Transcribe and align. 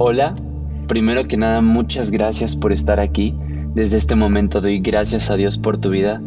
Hola, 0.00 0.36
primero 0.86 1.26
que 1.26 1.36
nada 1.36 1.60
muchas 1.60 2.12
gracias 2.12 2.54
por 2.54 2.72
estar 2.72 3.00
aquí. 3.00 3.34
Desde 3.74 3.96
este 3.96 4.14
momento 4.14 4.60
doy 4.60 4.78
gracias 4.78 5.28
a 5.28 5.34
Dios 5.34 5.58
por 5.58 5.78
tu 5.78 5.90
vida. 5.90 6.22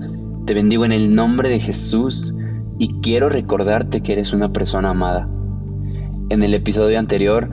Te 0.46 0.54
bendigo 0.54 0.84
en 0.84 0.92
el 0.92 1.16
nombre 1.16 1.48
de 1.48 1.62
Jesús 1.62 2.36
y 2.78 3.00
quiero 3.00 3.30
recordarte 3.30 4.04
que 4.04 4.12
eres 4.12 4.34
una 4.34 4.52
persona 4.52 4.90
amada. 4.90 5.30
En 6.28 6.44
el 6.44 6.54
episodio 6.54 7.00
anterior 7.00 7.50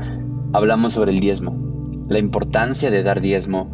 hablamos 0.52 0.94
sobre 0.94 1.12
el 1.12 1.20
diezmo, 1.20 1.84
la 2.08 2.18
importancia 2.18 2.90
de 2.90 3.04
dar 3.04 3.20
diezmo 3.20 3.72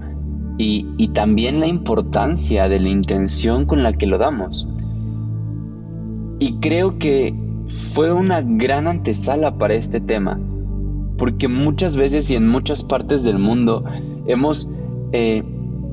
y, 0.59 0.87
y 0.99 1.09
también 1.15 1.61
la 1.61 1.67
importancia 1.67 2.69
de 2.69 2.79
la 2.79 2.91
intención 2.91 3.65
con 3.65 3.83
la 3.83 3.95
que 3.95 4.07
lo 4.07 4.19
damos. 4.19 4.69
Y 6.41 6.59
creo 6.61 6.99
que 6.99 7.35
fue 7.95 8.13
una 8.13 8.43
gran 8.43 8.87
antesala 8.87 9.57
para 9.57 9.73
este 9.73 10.03
tema 10.03 10.39
porque 11.19 11.49
muchas 11.49 11.97
veces 11.97 12.31
y 12.31 12.35
en 12.35 12.49
muchas 12.49 12.83
partes 12.83 13.23
del 13.23 13.39
mundo 13.39 13.85
hemos 14.27 14.69
eh, 15.13 15.43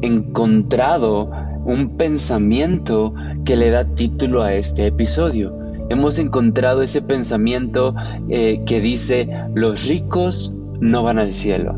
encontrado 0.01 1.29
un 1.65 1.97
pensamiento 1.97 3.13
que 3.45 3.55
le 3.55 3.69
da 3.69 3.85
título 3.85 4.43
a 4.43 4.53
este 4.53 4.87
episodio. 4.87 5.55
Hemos 5.89 6.17
encontrado 6.19 6.81
ese 6.81 7.01
pensamiento 7.01 7.93
eh, 8.29 8.61
que 8.65 8.81
dice, 8.81 9.29
los 9.53 9.87
ricos 9.87 10.53
no 10.79 11.03
van 11.03 11.19
al 11.19 11.33
cielo. 11.33 11.77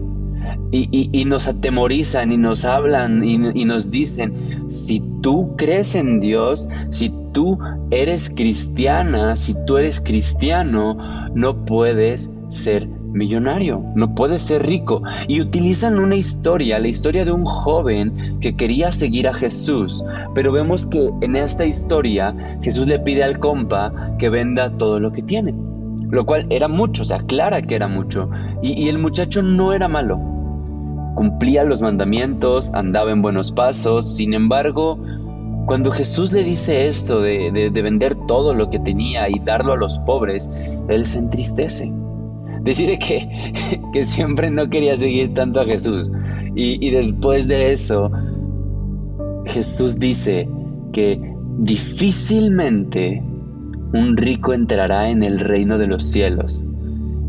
Y, 0.76 1.26
nos 1.26 1.48
atemorizan 1.48 2.32
y 2.32 2.38
nos 2.38 2.66
hablan 2.66 3.24
y, 3.24 3.36
y 3.54 3.66
nos 3.66 3.92
dicen, 3.92 4.34
si 4.70 5.04
tú 5.22 5.56
crees 5.56 5.94
en 5.94 6.20
Dios, 6.20 6.68
si 6.90 7.14
tú 7.32 7.60
eres 7.92 8.32
cristiana, 8.32 9.36
si 9.36 9.56
tú 9.66 9.78
eres 9.78 10.02
cristiano, 10.02 10.98
no 11.36 11.64
puedes 11.66 12.32
ser 12.50 12.88
millonario, 13.14 13.84
no 13.96 14.14
puede 14.16 14.40
ser 14.40 14.66
rico. 14.66 15.02
Y 15.28 15.42
utilizan 15.42 15.98
una 16.00 16.16
historia, 16.16 16.80
la 16.80 16.88
historia 16.88 17.26
de 17.26 17.32
un 17.32 17.46
joven 17.46 18.40
que 18.42 18.56
quería 18.56 18.92
seguir 18.92 19.28
a 19.28 19.34
Jesús. 19.34 20.04
Pero 20.36 20.52
vemos 20.52 20.88
que 20.88 21.12
en 21.22 21.36
esta 21.36 21.66
historia 21.66 22.36
Jesús 22.62 22.88
le 22.88 23.00
pide 23.00 23.24
al 23.24 23.40
compa 23.40 24.16
que 24.18 24.30
venda 24.30 24.72
todo 24.72 25.00
lo 25.00 25.12
que 25.12 25.22
tiene. 25.22 25.54
Lo 26.10 26.26
cual 26.26 26.46
era 26.50 26.68
mucho, 26.68 27.04
o 27.04 27.06
sea, 27.06 27.20
clara 27.20 27.62
que 27.62 27.76
era 27.76 27.88
mucho. 27.88 28.30
Y, 28.62 28.88
el 28.90 29.00
muchacho 29.00 29.42
no 29.42 29.74
era 29.74 29.88
malo. 29.88 30.20
Cumplía 31.16 31.64
los 31.64 31.82
mandamientos, 31.82 32.72
andaba 32.74 33.12
en 33.12 33.22
buenos 33.22 33.52
pasos. 33.52 34.16
Sin 34.16 34.34
embargo, 34.34 35.00
cuando 35.66 35.92
Jesús 35.92 36.32
le 36.32 36.44
dice 36.44 36.88
esto 36.88 37.22
de, 37.22 37.70
de 37.72 37.82
vender 37.82 38.16
todo 38.28 38.54
lo 38.54 38.70
que 38.70 38.80
tenía 38.80 39.30
y 39.30 39.40
darlo 39.40 39.74
a 39.74 39.78
los 39.78 39.98
pobres, 40.00 40.52
él 40.88 41.06
se 41.06 41.20
entristece 41.20 41.92
decide 42.64 42.98
que, 42.98 43.54
que 43.94 44.04
siempre 44.04 44.50
no 44.50 44.70
quería 44.70 44.96
seguir 44.96 45.34
tanto 45.34 45.62
a 45.62 45.66
Jesús. 45.66 46.10
Y, 46.56 46.92
después 46.92 47.48
de 47.48 47.72
eso, 47.72 48.12
Jesús 49.46 49.98
dice 49.98 50.48
que 50.92 51.20
difícilmente 51.58 53.24
un 53.94 54.16
rico 54.18 54.54
entrará 54.54 55.10
en 55.10 55.24
el 55.24 55.40
reino 55.40 55.80
de 55.80 55.88
los 55.88 56.04
cielos. 56.04 56.64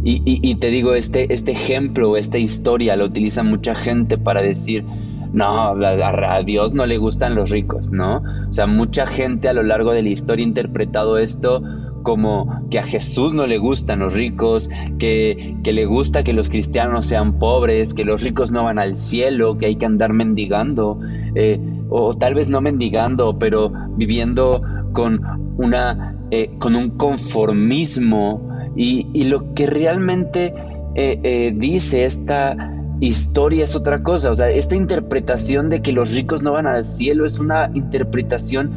Y, 0.07 0.21
y, 0.25 0.55
te 0.57 0.71
digo, 0.71 0.95
este, 0.95 1.33
este 1.33 1.53
ejemplo, 1.53 2.19
esta 2.19 2.37
historia 2.37 2.97
la 2.97 3.07
utiliza 3.07 3.43
mucha 3.43 3.75
gente 3.75 4.19
para 4.19 4.43
decir, 4.43 4.85
no, 5.33 5.71
a, 5.71 6.43
Dios 6.43 6.75
no 6.75 6.85
le 6.85 6.99
gustan 6.99 7.35
los 7.35 7.51
ricos, 7.51 7.91
¿no? 7.91 8.23
O 8.49 8.53
sea, 8.53 8.67
mucha 8.67 9.07
gente 9.07 9.49
a 9.49 9.55
lo 9.55 9.63
largo 9.63 9.93
de 9.93 10.03
la 10.03 10.11
historia 10.11 10.45
ha 10.45 10.49
interpretado 10.49 11.17
esto 11.17 11.63
como 12.05 12.69
que 12.71 12.79
a 12.79 12.85
Jesús 12.85 13.35
no 13.35 13.49
le 13.49 13.59
gustan 13.59 13.99
los 13.99 14.15
ricos, 14.15 14.71
que, 15.01 15.57
le 15.65 15.87
gusta 15.87 16.23
que 16.23 16.33
los 16.33 16.51
cristianos 16.51 17.07
sean 17.07 17.41
pobres, 17.41 17.95
que 17.95 18.05
los 18.05 18.23
ricos 18.23 18.53
no 18.53 18.63
van 18.63 18.79
al 18.79 18.95
cielo, 18.95 19.59
que 19.59 19.67
hay 19.67 19.77
que 19.77 19.87
andar 19.87 20.13
mendigando, 20.13 21.01
eh, 21.35 21.59
o 21.89 22.15
tal 22.15 22.35
vez 22.35 22.51
no 22.51 22.61
mendigando, 22.61 23.39
pero 23.39 23.73
viviendo 23.97 24.63
con, 24.93 25.21
una, 25.57 26.17
eh, 26.31 26.53
con 26.61 26.77
un 26.77 26.91
conformismo. 26.91 28.51
Y, 28.77 29.25
lo 29.25 29.55
que 29.55 29.67
realmente 29.67 30.55
eh, 30.95 31.55
dice 31.57 32.05
esta 32.05 32.73
historia 33.01 33.65
es 33.65 33.75
otra 33.75 34.03
cosa. 34.03 34.31
O 34.31 34.35
sea, 34.35 34.51
esta 34.51 34.77
interpretación 34.77 35.71
de 35.71 35.81
que 35.81 35.93
los 35.93 36.15
ricos 36.15 36.43
no 36.43 36.53
van 36.53 36.67
al 36.67 36.85
cielo 36.85 37.25
es 37.25 37.39
una 37.39 37.71
interpretación 37.73 38.73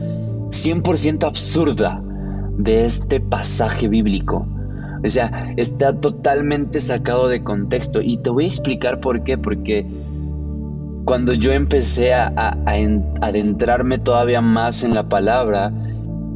100% 0.51 1.25
absurda 1.25 2.01
de 2.57 2.85
este 2.85 3.19
pasaje 3.19 3.87
bíblico. 3.87 4.47
O 5.03 5.09
sea, 5.09 5.53
está 5.57 5.99
totalmente 5.99 6.79
sacado 6.79 7.27
de 7.27 7.43
contexto. 7.43 8.01
Y 8.01 8.17
te 8.17 8.29
voy 8.29 8.45
a 8.45 8.47
explicar 8.47 8.99
por 8.99 9.23
qué. 9.23 9.37
Porque 9.37 9.85
cuando 11.05 11.33
yo 11.33 11.51
empecé 11.51 12.13
a, 12.13 12.57
adentrarme 13.21 13.99
todavía 13.99 14.41
más 14.41 14.83
en 14.83 14.93
la 14.93 15.07
palabra, 15.07 15.71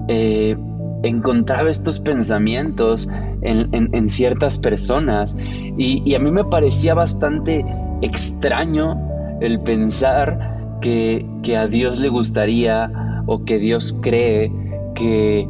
eh, 0.07 0.55
encontraba 1.03 1.69
estos 1.69 1.99
pensamientos 1.99 3.09
en, 3.41 4.09
ciertas 4.09 4.59
personas. 4.59 5.35
Y, 5.77 6.13
a 6.13 6.19
mí 6.19 6.31
me 6.31 6.45
parecía 6.45 6.93
bastante 6.93 7.65
extraño 8.01 9.39
el 9.41 9.59
pensar 9.61 10.77
que 10.81 11.57
a 11.57 11.67
Dios 11.67 11.99
le 11.99 12.09
gustaría 12.09 13.23
o 13.25 13.43
que 13.43 13.59
Dios 13.59 13.95
cree 14.01 14.51
que 14.95 15.47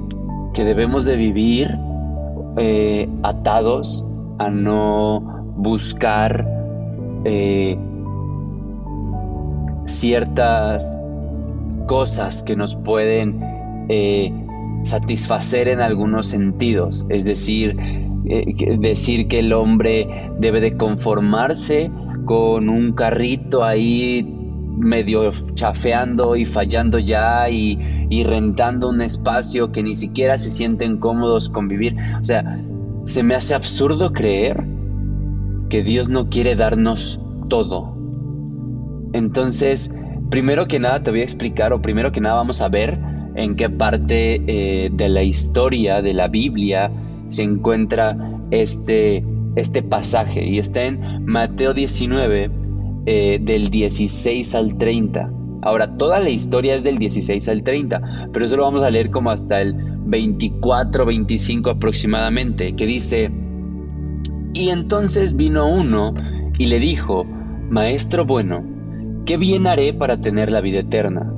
que 0.54 0.64
debemos 0.64 1.06
de 1.06 1.16
vivir 1.16 1.78
eh, 2.58 3.10
atados 3.24 4.04
a 4.38 4.50
no 4.50 5.22
buscar 5.56 6.46
eh, 7.24 7.78
ciertas 9.86 11.00
cosas 11.88 12.44
que 12.44 12.56
nos 12.56 12.76
pueden 12.76 13.40
eh, 13.90 14.34
satisfacer 14.84 15.68
en 15.68 15.82
algunos 15.82 16.28
sentidos. 16.28 17.06
Es 17.10 17.26
decir, 17.26 17.76
decir 18.80 19.28
que 19.28 19.40
el 19.40 19.54
hombre 19.54 20.32
debe 20.40 20.62
de 20.62 20.78
conformarse 20.78 21.92
con 22.26 22.70
un 22.70 22.94
carrito 22.94 23.64
ahí 23.64 24.24
medio 24.78 25.32
chafeando 25.54 26.36
y 26.36 26.46
fallando 26.46 27.00
ya 27.00 27.50
y 27.50 28.01
y 28.12 28.26
rentando 28.26 28.90
un 28.90 29.02
espacio 29.02 29.72
que 29.72 29.82
ni 29.82 29.96
siquiera 29.96 30.38
se 30.38 30.52
sienten 30.52 30.98
cómodos 30.98 31.50
con 31.50 31.70
vivir. 31.70 31.96
O 32.22 32.26
sea, 32.26 32.60
se 33.06 33.24
me 33.24 33.36
hace 33.36 33.56
absurdo 33.56 34.12
creer 34.12 34.64
que 35.70 35.82
Dios 35.82 36.10
no 36.10 36.30
quiere 36.30 36.56
darnos 36.56 37.22
todo. 37.48 37.96
Entonces, 39.14 39.92
primero 40.30 40.68
que 40.68 40.80
nada 40.80 41.02
te 41.02 41.12
voy 41.12 41.22
a 41.22 41.24
explicar, 41.24 41.72
o 41.72 41.82
primero 41.82 42.12
que 42.12 42.20
nada 42.20 42.36
vamos 42.36 42.60
a 42.60 42.68
ver 42.68 43.00
en 43.36 43.56
qué 43.56 43.70
parte 43.70 44.44
eh, 44.46 44.90
de 44.92 45.08
la 45.08 45.24
historia 45.24 46.02
de 46.02 46.14
la 46.14 46.28
Biblia 46.28 46.92
se 47.30 47.44
encuentra 47.44 48.18
este, 48.52 49.24
este 49.56 49.84
pasaje. 49.84 50.46
Y 50.46 50.60
está 50.60 50.84
en 50.84 51.24
Mateo 51.26 51.74
19, 51.74 52.52
eh, 53.06 53.40
del 53.42 53.70
16 53.70 54.54
al 54.54 54.78
30. 54.78 55.32
Ahora, 55.62 55.96
toda 55.98 56.20
la 56.20 56.30
historia 56.30 56.76
es 56.76 56.84
del 56.84 56.98
16 56.98 57.48
al 57.50 57.64
30, 57.64 58.30
pero 58.34 58.46
eso 58.46 58.58
lo 58.58 58.64
vamos 58.64 58.82
a 58.84 58.90
leer 58.90 59.12
como 59.12 59.30
hasta 59.30 59.62
el 59.62 59.76
24, 59.76 61.06
25 61.06 61.70
aproximadamente, 61.70 62.76
que 62.76 62.86
dice, 62.86 63.32
y 64.54 64.70
entonces 64.70 65.36
vino 65.36 65.68
uno 65.68 66.14
y 66.58 66.66
le 66.66 66.80
dijo, 66.80 67.26
Maestro 67.70 68.26
bueno, 68.26 68.64
¿qué 69.26 69.38
bien 69.38 69.68
haré 69.68 69.94
para 69.94 70.20
tener 70.20 70.52
la 70.52 70.62
vida 70.62 70.80
eterna? 70.80 71.34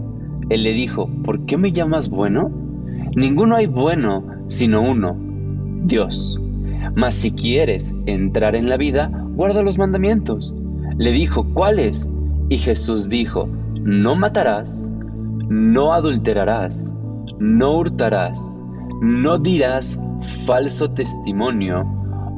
Él 0.49 0.63
le 0.63 0.73
dijo, 0.73 1.09
¿por 1.23 1.45
qué 1.45 1.57
me 1.57 1.71
llamas 1.71 2.09
bueno? 2.09 2.49
Ninguno 3.15 3.55
hay 3.55 3.67
bueno 3.67 4.23
sino 4.47 4.81
uno, 4.81 5.17
Dios. 5.83 6.39
Mas 6.95 7.15
si 7.15 7.31
quieres 7.31 7.95
entrar 8.05 8.55
en 8.55 8.69
la 8.69 8.77
vida, 8.77 9.11
guarda 9.35 9.63
los 9.63 9.77
mandamientos. 9.77 10.55
Le 10.97 11.11
dijo, 11.11 11.45
¿cuáles? 11.53 12.09
Y 12.49 12.57
Jesús 12.57 13.09
dijo, 13.09 13.47
no 13.83 14.15
matarás, 14.15 14.89
no 15.49 15.91
adulterarás, 15.91 16.95
no 17.37 17.77
hurtarás, 17.77 18.61
no 19.01 19.37
dirás 19.37 20.01
falso 20.45 20.91
testimonio, 20.91 21.83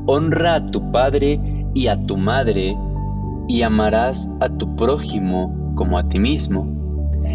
honra 0.07 0.55
a 0.55 0.65
tu 0.65 0.91
padre 0.91 1.39
y 1.75 1.87
a 1.87 2.01
tu 2.03 2.17
madre, 2.17 2.75
y 3.47 3.61
amarás 3.61 4.27
a 4.39 4.49
tu 4.49 4.75
prójimo 4.75 5.73
como 5.75 5.99
a 5.99 6.09
ti 6.09 6.17
mismo. 6.17 6.67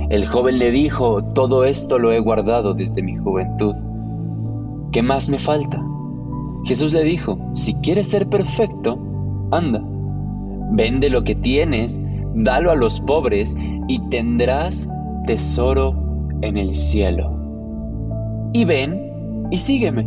El 0.09 0.27
joven 0.27 0.59
le 0.59 0.73
dijo, 0.73 1.23
todo 1.23 1.65
esto 1.65 2.01
lo 2.01 2.11
he 2.11 2.19
guardado 2.19 2.75
desde 2.75 3.03
mi 3.03 3.17
juventud. 3.17 3.77
¿Qué 4.91 5.03
más 5.03 5.29
me 5.29 5.39
falta? 5.39 5.81
Jesús 6.65 6.93
le 6.93 7.05
dijo, 7.05 7.39
si 7.55 7.75
quieres 7.75 8.09
ser 8.09 8.29
perfecto, 8.29 8.99
anda, 9.53 9.81
vende 10.73 11.11
lo 11.11 11.23
que 11.23 11.37
tienes, 11.37 12.03
dalo 12.35 12.73
a 12.73 12.75
los 12.75 13.01
pobres 13.01 13.57
y 13.91 13.99
tendrás 14.09 14.89
tesoro 15.27 15.97
en 16.43 16.57
el 16.57 16.77
cielo. 16.77 17.37
Y 18.53 18.65
ven 18.65 19.49
y 19.51 19.59
sígueme. 19.59 20.07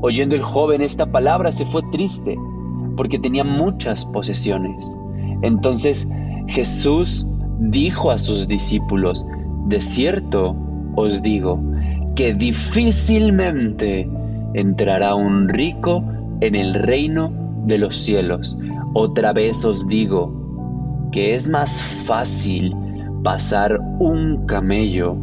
Oyendo 0.00 0.34
el 0.34 0.40
joven 0.40 0.80
esta 0.80 1.04
palabra 1.04 1.52
se 1.52 1.66
fue 1.66 1.82
triste, 1.92 2.38
porque 2.96 3.18
tenía 3.18 3.44
muchas 3.44 4.06
posesiones. 4.06 4.96
Entonces 5.42 6.08
Jesús 6.46 7.26
dijo 7.58 8.10
a 8.10 8.18
sus 8.18 8.48
discípulos, 8.48 9.26
de 9.66 9.82
cierto 9.82 10.56
os 10.96 11.20
digo, 11.20 11.60
que 12.16 12.32
difícilmente 12.32 14.08
entrará 14.54 15.14
un 15.14 15.50
rico 15.50 16.02
en 16.40 16.54
el 16.54 16.72
reino 16.72 17.30
de 17.66 17.76
los 17.76 17.94
cielos. 17.94 18.56
Otra 18.94 19.34
vez 19.34 19.66
os 19.66 19.86
digo 19.86 20.39
que 21.12 21.34
es 21.34 21.48
más 21.48 21.82
fácil 21.82 22.74
pasar 23.22 23.80
un 23.98 24.46
camello 24.46 25.16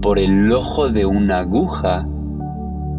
por 0.00 0.18
el 0.18 0.52
ojo 0.52 0.88
de 0.88 1.06
una 1.06 1.40
aguja 1.40 2.06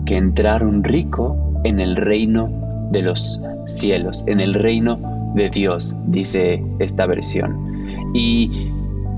que 0.06 0.18
entrar 0.18 0.66
un 0.66 0.84
rico 0.84 1.62
en 1.64 1.80
el 1.80 1.96
reino 1.96 2.50
de 2.92 3.02
los 3.02 3.42
cielos, 3.66 4.24
en 4.28 4.40
el 4.40 4.54
reino 4.54 5.32
de 5.36 5.50
Dios, 5.50 5.96
dice 6.08 6.64
esta 6.80 7.08
versión. 7.08 8.12
Y, 8.14 8.70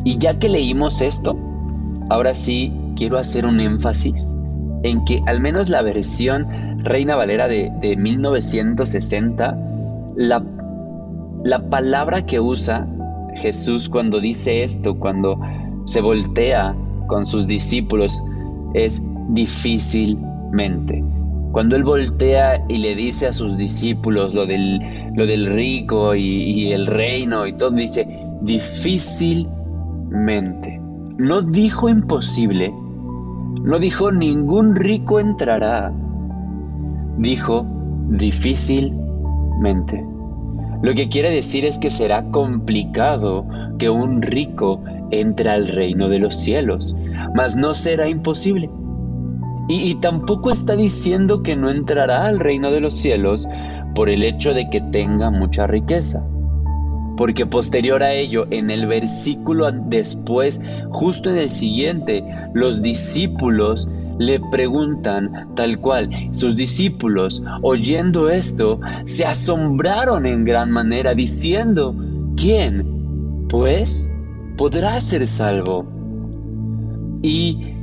y 0.04 0.18
ya 0.18 0.40
que 0.40 0.50
leímos 0.50 1.02
esto, 1.02 1.38
ahora 2.10 2.36
sí 2.36 2.74
quiero 2.96 3.18
hacer 3.18 3.46
un 3.46 3.60
énfasis 3.60 4.34
en 4.84 5.04
que 5.06 5.22
al 5.26 5.42
menos 5.42 5.70
la 5.70 5.82
versión 5.82 6.48
Reina 6.84 7.16
Valera 7.16 7.48
de, 7.48 7.96
1960, 7.98 9.58
la, 10.16 10.44
la 11.44 11.70
palabra 11.70 12.26
que 12.26 12.40
usa 12.40 12.88
Jesús 13.36 13.90
cuando 13.90 14.20
dice 14.20 14.64
esto, 14.64 14.98
cuando 14.98 15.40
se 15.86 16.02
voltea 16.02 16.76
con 17.08 17.26
sus 17.26 17.48
discípulos, 17.48 18.22
es 18.74 19.02
difícilmente. 19.30 21.04
Cuando 21.52 21.76
él 21.76 21.84
voltea 21.84 22.64
y 22.68 22.78
le 22.78 22.96
dice 22.96 23.28
a 23.28 23.34
sus 23.34 23.58
discípulos 23.58 24.34
lo 24.34 24.46
del, 24.46 24.80
lo 25.16 25.26
del 25.26 25.54
rico 25.54 26.16
y, 26.16 26.22
y 26.22 26.74
el 26.74 26.88
reino 26.88 27.48
y 27.48 27.54
todo, 27.54 27.72
dice 27.72 28.08
difícilmente. 28.42 30.82
No 31.18 31.42
dijo 31.42 31.88
imposible, 31.88 32.74
no 33.66 33.80
dijo 33.80 34.12
ningún 34.12 34.76
rico 34.76 35.20
entrará. 35.20 35.92
Dijo 37.18 37.66
difícilmente. 38.10 40.06
Lo 40.82 40.94
que 40.94 41.10
quiere 41.10 41.32
decir 41.32 41.66
es 41.66 41.80
que 41.80 41.90
será 41.90 42.30
complicado 42.32 43.46
que 43.80 43.90
un 43.90 44.22
rico 44.22 44.84
entre 45.12 45.50
al 45.50 45.68
reino 45.68 46.10
de 46.10 46.20
los 46.20 46.36
cielos, 46.36 46.96
mas 47.34 47.58
no 47.58 47.74
será 47.74 48.08
imposible. 48.08 48.70
Y, 49.68 49.96
tampoco 49.96 50.52
está 50.52 50.76
diciendo 50.76 51.42
que 51.42 51.56
no 51.56 51.72
entrará 51.72 52.28
al 52.28 52.40
reino 52.40 52.72
de 52.72 52.82
los 52.82 52.94
cielos 52.94 53.48
por 53.96 54.10
el 54.10 54.24
hecho 54.24 54.54
de 54.54 54.70
que 54.70 54.82
tenga 54.82 55.32
mucha 55.32 55.66
riqueza 55.66 56.24
porque 57.18 57.46
posterior 57.46 58.04
a 58.04 58.14
ello, 58.14 58.46
en 58.52 58.70
el 58.70 58.88
versículo 58.88 59.72
después, 59.72 60.62
justo 60.90 61.30
en 61.30 61.38
el 61.38 61.50
siguiente, 61.50 62.24
los 62.54 62.82
discípulos 62.82 63.88
le 64.18 64.40
preguntan 64.52 65.50
tal 65.56 65.80
cual. 65.80 66.10
Sus 66.32 66.56
discípulos, 66.56 67.44
oyendo 67.62 68.30
esto, 68.30 68.80
se 69.06 69.26
asombraron 69.26 70.26
en 70.26 70.46
gran 70.46 70.72
manera, 70.72 71.14
diciendo, 71.14 71.96
¿quién? 72.36 73.48
Pues 73.50 74.10
podrá 74.58 75.00
ser 75.00 75.28
salvo. 75.28 75.86
Y, 77.22 77.74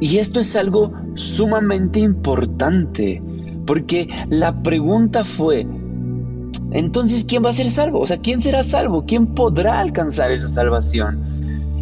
y 0.00 0.18
esto 0.18 0.40
es 0.40 0.54
algo 0.56 0.92
sumamente 1.14 2.00
importante, 2.00 3.22
porque 3.64 4.08
la 4.28 4.62
pregunta 4.62 5.24
fue, 5.24 5.66
entonces, 6.72 7.24
¿quién 7.24 7.44
va 7.44 7.50
a 7.50 7.54
ser 7.54 7.70
salvo? 7.70 8.00
O 8.00 8.06
sea, 8.06 8.18
¿quién 8.18 8.40
será 8.40 8.62
salvo? 8.62 9.04
¿Quién 9.06 9.28
podrá 9.28 9.78
alcanzar 9.78 10.30
esa 10.30 10.48
salvación? 10.48 11.35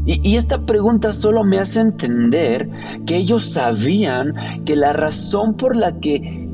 Y, 0.07 0.37
esta 0.37 0.67
pregunta 0.67 1.13
solo 1.13 1.45
me 1.45 1.59
hace 1.59 1.81
entender 1.81 2.69
que 3.07 3.17
ellos 3.17 3.53
sabían 3.53 4.65
que 4.65 4.77
la 4.77 4.93
razón 4.93 5.55
por 5.55 5.77
la 5.77 5.99
que 5.99 6.47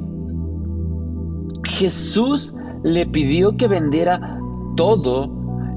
Jesús 1.64 2.54
le 2.84 3.06
pidió 3.06 3.56
que 3.56 3.66
vendiera 3.66 4.38
todo, 4.76 5.28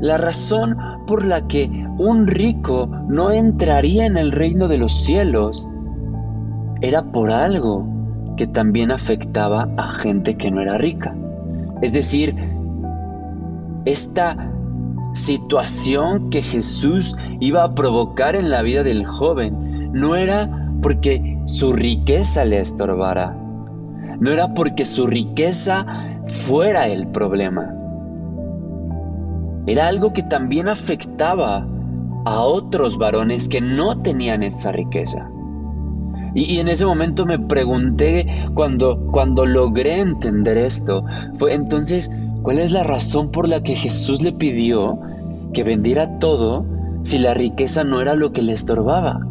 la 0.01 0.17
razón 0.17 0.77
por 1.07 1.25
la 1.25 1.47
que 1.47 1.69
un 1.97 2.27
rico 2.27 2.87
no 3.07 3.31
entraría 3.31 4.05
en 4.05 4.17
el 4.17 4.31
reino 4.31 4.67
de 4.67 4.77
los 4.77 5.03
cielos, 5.03 5.67
era 6.81 7.11
por 7.11 7.31
algo 7.31 7.87
que 8.37 8.47
también 8.47 8.91
afectaba 8.91 9.69
a 9.77 9.93
gente 9.93 10.35
que 10.35 10.51
no 10.51 10.61
era 10.61 10.77
rica. 10.77 11.15
Es 11.81 11.91
decir, 11.91 12.35
esta 13.85 14.52
situación 15.13 16.29
que 16.29 16.41
Jesús 16.41 17.15
iba 17.39 17.63
a 17.63 17.75
provocar 17.75 18.35
en 18.35 18.49
la 18.49 18.61
vida 18.61 18.83
del 18.83 19.05
joven. 19.05 19.91
No 19.93 20.15
era 20.15 20.69
porque 20.81 21.39
su 21.45 21.73
riqueza 21.73 22.45
le 22.45 22.59
estorbara, 22.59 23.37
no 24.19 24.31
era 24.31 24.53
porque 24.53 24.85
su 24.85 25.07
riqueza 25.07 25.85
fuera 26.25 26.87
el 26.87 27.07
problema, 27.07 27.73
era 29.65 29.87
algo 29.87 30.11
que 30.11 30.23
también 30.23 30.67
afectaba 30.67 31.65
a 32.25 32.41
otros 32.41 32.97
varones 32.97 33.47
que 33.47 33.61
no 33.61 34.01
tenían 34.01 34.43
esa 34.43 34.71
riqueza. 34.71 35.29
Y, 36.35 36.59
en 36.59 36.67
ese 36.67 36.85
momento 36.85 37.25
me 37.25 37.37
pregunté, 37.37 38.47
cuando, 38.55 39.05
cuando 39.11 39.45
logré 39.45 40.01
entender 40.01 40.57
esto, 40.57 41.05
fue 41.35 41.53
entonces, 41.53 42.09
¿cuál 42.43 42.59
es 42.59 42.71
la 42.71 42.83
razón 42.83 43.31
por 43.31 43.47
la 43.47 43.63
que 43.63 43.75
Jesús 43.75 44.21
le 44.21 44.31
pidió 44.31 44.99
que 45.53 45.63
vendiera 45.63 46.19
todo 46.19 46.65
si 47.03 47.17
la 47.17 47.33
riqueza 47.33 47.83
no 47.83 48.01
era 48.01 48.15
lo 48.15 48.31
que 48.31 48.43
le 48.43 48.53
estorbaba? 48.53 49.25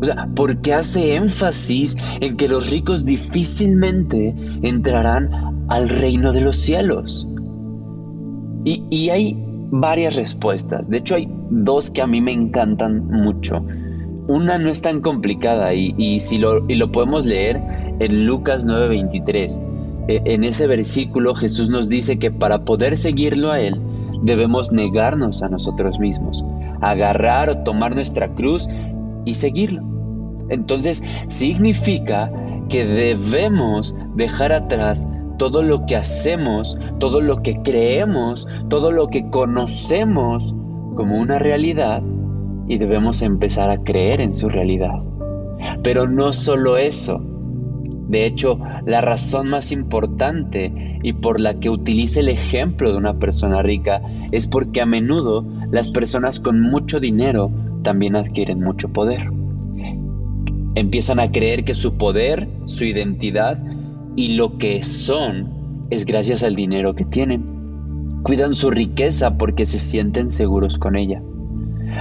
O 0.00 0.04
sea, 0.04 0.28
¿por 0.34 0.62
qué 0.62 0.72
hace 0.72 1.14
énfasis 1.14 1.96
en 2.20 2.36
que 2.36 2.48
los 2.48 2.70
ricos 2.70 3.04
difícilmente 3.04 4.34
entrarán 4.62 5.66
al 5.68 5.90
reino 5.90 6.32
de 6.32 6.40
los 6.40 6.56
cielos? 6.56 7.28
Y, 8.64 8.84
y 8.88 9.10
hay 9.10 9.36
varias 9.70 10.16
respuestas. 10.16 10.88
De 10.88 10.98
hecho, 10.98 11.16
hay 11.16 11.28
dos 11.50 11.90
que 11.90 12.00
a 12.00 12.06
mí 12.06 12.22
me 12.22 12.32
encantan 12.32 13.06
mucho 13.08 13.62
una 14.30 14.58
no 14.58 14.70
es 14.70 14.80
tan 14.80 15.00
complicada 15.00 15.74
y, 15.74 16.20
si 16.20 16.38
lo, 16.38 16.68
y 16.68 16.76
lo 16.76 16.92
podemos 16.92 17.26
leer 17.26 17.60
en 17.98 18.26
Lucas 18.26 18.64
9:23. 18.64 19.60
En 20.10 20.42
ese 20.44 20.66
versículo 20.66 21.34
Jesús 21.34 21.70
nos 21.70 21.88
dice 21.88 22.18
que 22.18 22.30
para 22.30 22.64
poder 22.64 22.96
seguirlo 22.96 23.52
a 23.52 23.60
Él 23.60 23.80
debemos 24.22 24.72
negarnos 24.72 25.42
a 25.42 25.48
nosotros 25.48 25.98
mismos, 25.98 26.44
agarrar 26.80 27.48
o 27.48 27.60
tomar 27.60 27.94
nuestra 27.94 28.34
cruz 28.34 28.68
y 29.24 29.34
seguirlo. 29.34 29.82
Entonces 30.48 31.02
significa 31.28 32.30
que 32.68 32.84
debemos 32.84 33.94
dejar 34.16 34.52
atrás 34.52 35.06
todo 35.38 35.62
lo 35.62 35.86
que 35.86 35.96
hacemos, 35.96 36.76
todo 36.98 37.20
lo 37.20 37.42
que 37.42 37.62
creemos, 37.62 38.46
todo 38.68 38.92
lo 38.92 39.06
que 39.06 39.30
conocemos 39.30 40.54
como 40.96 41.18
una 41.18 41.38
realidad 41.38 42.02
y 42.68 42.78
debemos 42.78 43.22
empezar 43.22 43.70
a 43.70 43.78
creer 43.78 44.20
en 44.20 44.34
su 44.34 44.48
realidad. 44.48 45.02
Pero 45.82 46.08
no 46.08 46.32
solo 46.32 46.76
eso. 46.76 47.20
De 48.10 48.26
hecho, 48.26 48.58
la 48.86 49.00
razón 49.00 49.48
más 49.48 49.72
importante 49.72 50.98
y 51.02 51.12
por 51.14 51.40
la 51.40 51.58
que 51.60 51.70
utiliza 51.70 52.20
el 52.20 52.28
ejemplo 52.28 52.90
de 52.90 52.98
una 52.98 53.18
persona 53.18 53.62
rica 53.62 54.02
es 54.32 54.48
porque 54.48 54.80
a 54.80 54.86
menudo 54.86 55.46
las 55.70 55.90
personas 55.90 56.40
con 56.40 56.60
mucho 56.60 57.00
dinero 57.00 57.50
también 57.82 58.16
adquieren 58.16 58.60
mucho 58.60 58.88
poder. 58.88 59.30
Empiezan 60.74 61.20
a 61.20 61.30
creer 61.30 61.64
que 61.64 61.74
su 61.74 61.96
poder, 61.96 62.48
su 62.66 62.84
identidad 62.84 63.58
y 64.16 64.34
lo 64.34 64.58
que 64.58 64.82
son 64.82 65.86
es 65.90 66.04
gracias 66.04 66.42
al 66.42 66.54
dinero 66.54 66.94
que 66.94 67.04
tienen. 67.04 68.20
Cuidan 68.22 68.54
su 68.54 68.70
riqueza 68.70 69.38
porque 69.38 69.64
se 69.64 69.78
sienten 69.78 70.30
seguros 70.30 70.78
con 70.78 70.96
ella 70.96 71.22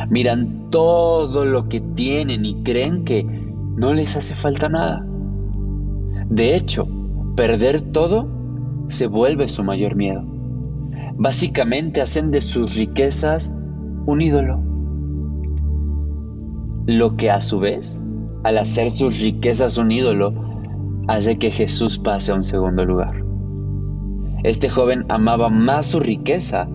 miran 0.09 0.69
todo 0.69 1.45
lo 1.45 1.67
que 1.67 1.81
tienen 1.81 2.45
y 2.45 2.63
creen 2.63 3.03
que 3.03 3.23
no 3.23 3.93
les 3.93 4.15
hace 4.15 4.35
falta 4.35 4.69
nada. 4.69 5.05
De 6.29 6.55
hecho, 6.55 6.87
perder 7.35 7.81
todo 7.81 8.27
se 8.87 9.07
vuelve 9.07 9.47
su 9.47 9.63
mayor 9.63 9.95
miedo. 9.95 10.23
Básicamente 11.15 12.01
hacen 12.01 12.31
de 12.31 12.41
sus 12.41 12.75
riquezas 12.75 13.53
un 14.05 14.21
ídolo. 14.21 14.61
Lo 16.85 17.17
que 17.17 17.29
a 17.29 17.41
su 17.41 17.59
vez, 17.59 18.03
al 18.43 18.57
hacer 18.57 18.89
sus 18.91 19.21
riquezas 19.21 19.77
un 19.77 19.91
ídolo, 19.91 20.33
hace 21.07 21.37
que 21.37 21.51
Jesús 21.51 21.97
pase 21.99 22.31
a 22.31 22.35
un 22.35 22.45
segundo 22.45 22.85
lugar. 22.85 23.23
Este 24.43 24.69
joven 24.69 25.05
amaba 25.09 25.49
más 25.49 25.87
su 25.87 25.99
riqueza 25.99 26.69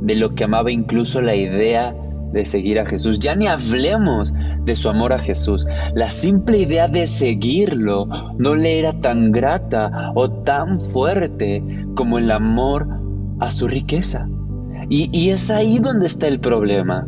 de 0.00 0.14
lo 0.14 0.34
que 0.34 0.44
amaba 0.44 0.70
incluso 0.70 1.20
la 1.20 1.34
idea 1.34 1.94
de 2.32 2.44
seguir 2.44 2.78
a 2.78 2.86
Jesús. 2.86 3.18
Ya 3.18 3.34
ni 3.34 3.46
hablemos 3.46 4.32
de 4.64 4.74
su 4.74 4.88
amor 4.88 5.12
a 5.12 5.18
Jesús. 5.18 5.66
La 5.94 6.10
simple 6.10 6.58
idea 6.58 6.88
de 6.88 7.06
seguirlo 7.06 8.06
no 8.38 8.54
le 8.54 8.78
era 8.78 8.92
tan 8.92 9.32
grata 9.32 10.12
o 10.14 10.30
tan 10.30 10.78
fuerte 10.80 11.62
como 11.94 12.18
el 12.18 12.30
amor 12.30 12.86
a 13.40 13.50
su 13.50 13.68
riqueza. 13.68 14.28
Y, 14.88 15.08
y 15.18 15.30
es 15.30 15.50
ahí 15.50 15.78
donde 15.78 16.06
está 16.06 16.28
el 16.28 16.40
problema. 16.40 17.06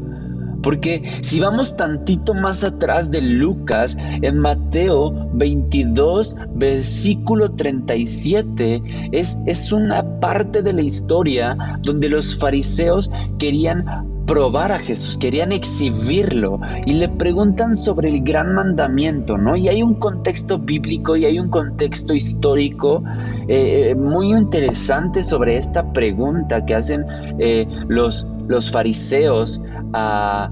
Porque 0.65 1.13
si 1.21 1.39
vamos 1.39 1.77
tantito 1.77 2.35
más 2.35 2.65
atrás 2.65 3.11
de 3.11 3.21
Lucas, 3.21 3.97
en 4.01 4.39
Mateo 4.39 5.29
22, 5.35 6.35
versículo 6.55 7.53
37, 7.53 8.83
es, 9.13 9.39
es 9.47 9.71
una 9.73 10.21
parte 10.21 10.63
de 10.63 10.73
la 10.73 10.83
historia 10.83 11.79
donde 11.83 12.09
los 12.09 12.35
fariseos 12.37 13.11
querían 13.39 13.85
probar 14.27 14.73
a 14.73 14.79
Jesús, 14.79 15.19
querían 15.19 15.53
exhibirlo 15.53 16.59
y 16.87 16.95
le 16.95 17.09
preguntan 17.09 17.77
sobre 17.77 18.09
el 18.09 18.23
gran 18.23 18.55
mandamiento, 18.55 19.37
¿no? 19.37 19.57
Y 19.57 19.69
hay 19.69 19.83
un 19.83 19.95
contexto 19.95 20.59
bíblico 20.59 21.17
y 21.17 21.25
hay 21.25 21.39
un 21.39 21.51
contexto 21.51 22.15
histórico 22.15 23.03
eh, 23.49 23.95
muy 23.95 24.33
interesante 24.33 25.23
sobre 25.23 25.57
esta 25.59 25.93
pregunta 25.93 26.65
que 26.65 26.75
hacen 26.75 27.05
eh, 27.39 27.67
los, 27.89 28.27
los 28.49 28.71
fariseos 28.71 29.61
a, 29.95 30.51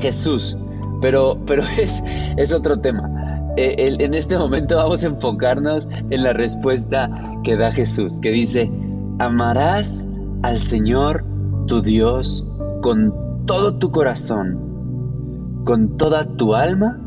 Jesús, 0.00 0.56
pero, 1.00 1.38
pero 1.46 1.62
es, 1.78 2.02
es 2.36 2.52
otro 2.52 2.76
tema. 2.76 3.10
Eh, 3.56 3.96
en 3.98 4.14
este 4.14 4.38
momento 4.38 4.76
vamos 4.76 5.02
a 5.02 5.08
enfocarnos 5.08 5.88
en 6.10 6.22
la 6.22 6.32
respuesta 6.32 7.10
que 7.42 7.56
da 7.56 7.72
Jesús, 7.72 8.20
que 8.20 8.30
dice, 8.30 8.70
amarás 9.18 10.06
al 10.42 10.58
Señor 10.58 11.24
tu 11.66 11.80
Dios 11.80 12.46
con 12.82 13.12
todo 13.46 13.74
tu 13.74 13.90
corazón, 13.90 15.62
con 15.64 15.96
toda 15.96 16.24
tu 16.36 16.54
alma 16.54 17.00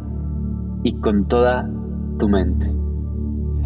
y 0.83 0.93
con 0.95 1.27
toda 1.27 1.69
tu 2.19 2.27
mente. 2.27 2.69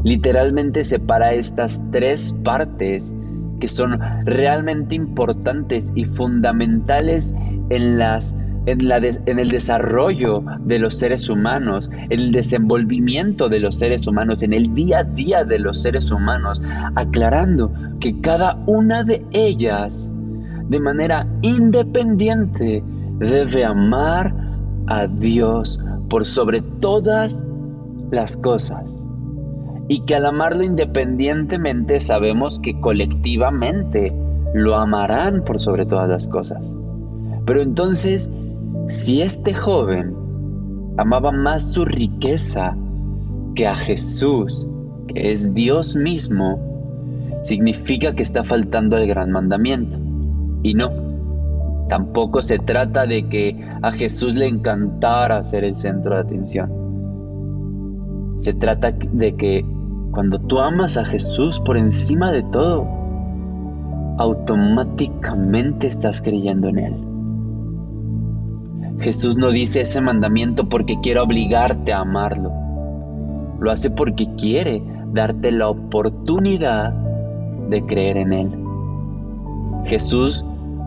Literalmente 0.04 0.84
separa 0.84 1.34
estas 1.34 1.82
tres 1.92 2.36
partes 2.44 3.16
que 3.60 3.68
son 3.68 4.00
realmente 4.26 4.96
importantes 4.96 5.92
y 5.96 6.06
fundamentales 6.06 7.34
en, 7.70 7.98
las, 7.98 8.36
en, 8.66 8.88
la 8.88 8.98
en 8.98 9.40
el 9.40 9.50
desarrollo 9.50 10.44
de 10.62 10.80
los 10.80 10.96
seres 10.96 11.30
humanos, 11.30 11.90
en 12.10 12.20
el 12.20 12.32
desenvolvimiento 12.32 13.50
de 13.50 13.60
los 13.60 13.76
seres 13.76 14.08
humanos, 14.08 14.44
en 14.44 14.54
el 14.54 14.74
día 14.74 15.00
a 15.00 15.04
día 15.04 15.44
de 15.46 15.60
los 15.60 15.82
seres 15.82 16.12
humanos, 16.12 16.62
aclarando 16.96 17.72
que 18.00 18.20
cada 18.22 18.56
una 18.66 19.04
de 19.04 19.26
ellas, 19.32 20.12
de 20.70 20.80
manera 20.80 21.28
independiente, 21.42 22.84
debe 23.20 23.64
amar 23.64 24.34
a 24.88 25.08
Dios 25.08 25.80
por 26.10 26.26
sobre 26.26 26.62
todas 26.62 27.44
las 28.12 28.38
cosas 28.38 29.05
y 29.88 30.02
que 30.02 30.16
al 30.16 30.26
amarlo 30.26 30.64
independientemente 30.64 32.00
sabemos 32.00 32.60
que 32.60 32.80
colectivamente 32.80 34.14
lo 34.54 34.76
amarán 34.76 35.44
por 35.44 35.60
sobre 35.60 35.86
todas 35.86 36.10
las 36.10 36.28
cosas. 36.28 36.76
Pero 37.46 37.62
entonces, 37.62 38.32
si 38.88 39.22
este 39.22 39.54
joven 39.54 40.16
amaba 40.98 41.32
más 41.32 41.72
su 41.72 41.86
riqueza 41.86 42.76
que 43.54 43.68
a 43.68 43.76
Jesús, 43.76 44.68
que 45.08 45.32
es 45.32 45.54
Dios 45.54 45.96
mismo, 45.96 46.60
significa 47.44 48.16
que 48.16 48.24
está 48.24 48.44
faltando 48.44 48.98
el 48.98 49.08
gran 49.08 49.32
mandamiento. 49.32 49.98
Y 50.64 50.74
no, 50.74 50.90
tampoco 51.90 52.42
se 52.42 52.58
trata 52.58 53.06
de 53.06 53.28
que 53.28 53.70
a 53.82 53.92
Jesús 53.92 54.36
le 54.36 54.48
encantara 54.48 55.44
ser 55.44 55.64
el 55.64 55.78
centro 55.78 56.16
de 56.16 56.22
atención. 56.22 56.72
Se 58.40 58.54
trata 58.54 58.92
de 58.92 59.36
que 59.36 59.66
cuando 60.16 60.40
tú 60.40 60.60
amas 60.60 60.96
a 60.96 61.04
Jesús 61.04 61.60
por 61.60 61.76
encima 61.76 62.32
de 62.32 62.42
todo, 62.42 62.88
automáticamente 64.18 65.88
estás 65.88 66.22
creyendo 66.22 66.70
en 66.70 66.80
Él. 66.80 66.96
Jesús 69.02 69.36
no 69.36 69.52
dice 69.52 69.82
ese 69.82 70.00
mandamiento 70.00 70.70
porque 70.70 71.02
quiere 71.02 71.20
obligarte 71.20 71.92
a 71.92 72.00
amarlo. 72.00 72.54
Lo 73.60 73.70
hace 73.70 73.90
porque 73.90 74.34
quiere 74.38 74.82
darte 75.12 75.52
la 75.52 75.68
oportunidad 75.68 76.94
de 77.70 77.86
creer 77.86 78.16
en 78.16 78.32
Él. 78.32 78.52
Jesús 79.84 80.46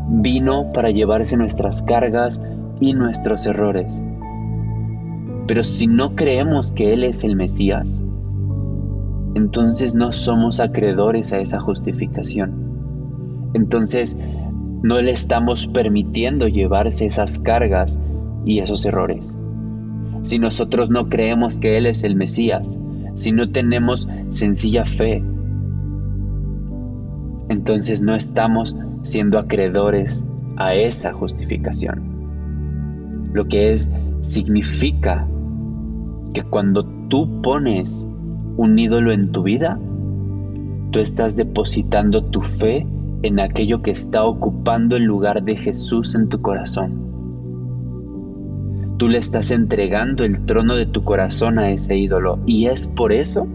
vino 0.08 0.72
para 0.72 0.88
llevarse 0.88 1.36
nuestras 1.36 1.82
cargas 1.82 2.40
y 2.80 2.94
nuestros 2.94 3.46
errores. 3.46 3.92
Pero 5.46 5.62
si 5.62 5.86
no 5.86 6.16
creemos 6.16 6.72
que 6.72 6.94
Él 6.94 7.04
es 7.04 7.24
el 7.24 7.36
Mesías, 7.36 8.02
entonces 9.38 9.94
no 9.94 10.10
somos 10.10 10.58
acreedores 10.58 11.32
a 11.32 11.38
esa 11.38 11.60
justificación. 11.60 13.52
Entonces 13.54 14.18
no 14.82 15.00
le 15.00 15.12
estamos 15.12 15.68
permitiendo 15.68 16.48
llevarse 16.48 17.06
esas 17.06 17.38
cargas 17.38 18.00
y 18.44 18.58
esos 18.58 18.84
errores. 18.84 19.36
Si 20.22 20.40
nosotros 20.40 20.90
no 20.90 21.08
creemos 21.08 21.60
que 21.60 21.78
Él 21.78 21.86
es 21.86 22.02
el 22.02 22.16
Mesías, 22.16 22.76
si 23.14 23.30
no 23.30 23.50
tenemos 23.50 24.08
sencilla 24.30 24.84
fe, 24.84 25.22
entonces 27.48 28.02
no 28.02 28.16
estamos 28.16 28.76
siendo 29.02 29.38
acreedores 29.38 30.26
a 30.56 30.74
esa 30.74 31.12
justificación. 31.12 33.30
Lo 33.32 33.46
que 33.46 33.72
es 33.72 33.88
significa 34.22 35.28
que 36.34 36.42
cuando 36.42 36.84
tú 37.08 37.40
pones 37.40 38.07
un 38.58 38.76
ídolo 38.76 39.12
en 39.12 39.30
tu 39.30 39.44
vida, 39.44 39.78
tú 40.90 40.98
estás 40.98 41.36
depositando 41.36 42.24
tu 42.24 42.42
fe 42.42 42.86
en 43.22 43.38
aquello 43.38 43.82
que 43.82 43.92
está 43.92 44.24
ocupando 44.24 44.96
el 44.96 45.04
lugar 45.04 45.44
de 45.44 45.56
Jesús 45.56 46.16
en 46.16 46.28
tu 46.28 46.40
corazón. 46.40 47.06
Tú 48.96 49.08
le 49.08 49.18
estás 49.18 49.52
entregando 49.52 50.24
el 50.24 50.44
trono 50.44 50.74
de 50.74 50.86
tu 50.86 51.04
corazón 51.04 51.60
a 51.60 51.70
ese 51.70 51.96
ídolo 51.96 52.40
y 52.46 52.66
es 52.66 52.88
por 52.88 53.12
eso 53.12 53.46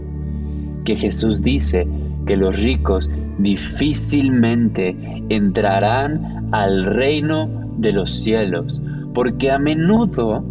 que 0.86 0.96
Jesús 0.96 1.42
dice 1.42 1.86
que 2.24 2.38
los 2.38 2.62
ricos 2.62 3.10
difícilmente 3.38 4.96
entrarán 5.28 6.48
al 6.50 6.86
reino 6.86 7.50
de 7.76 7.92
los 7.92 8.10
cielos, 8.10 8.80
porque 9.12 9.50
a 9.50 9.58
menudo 9.58 10.42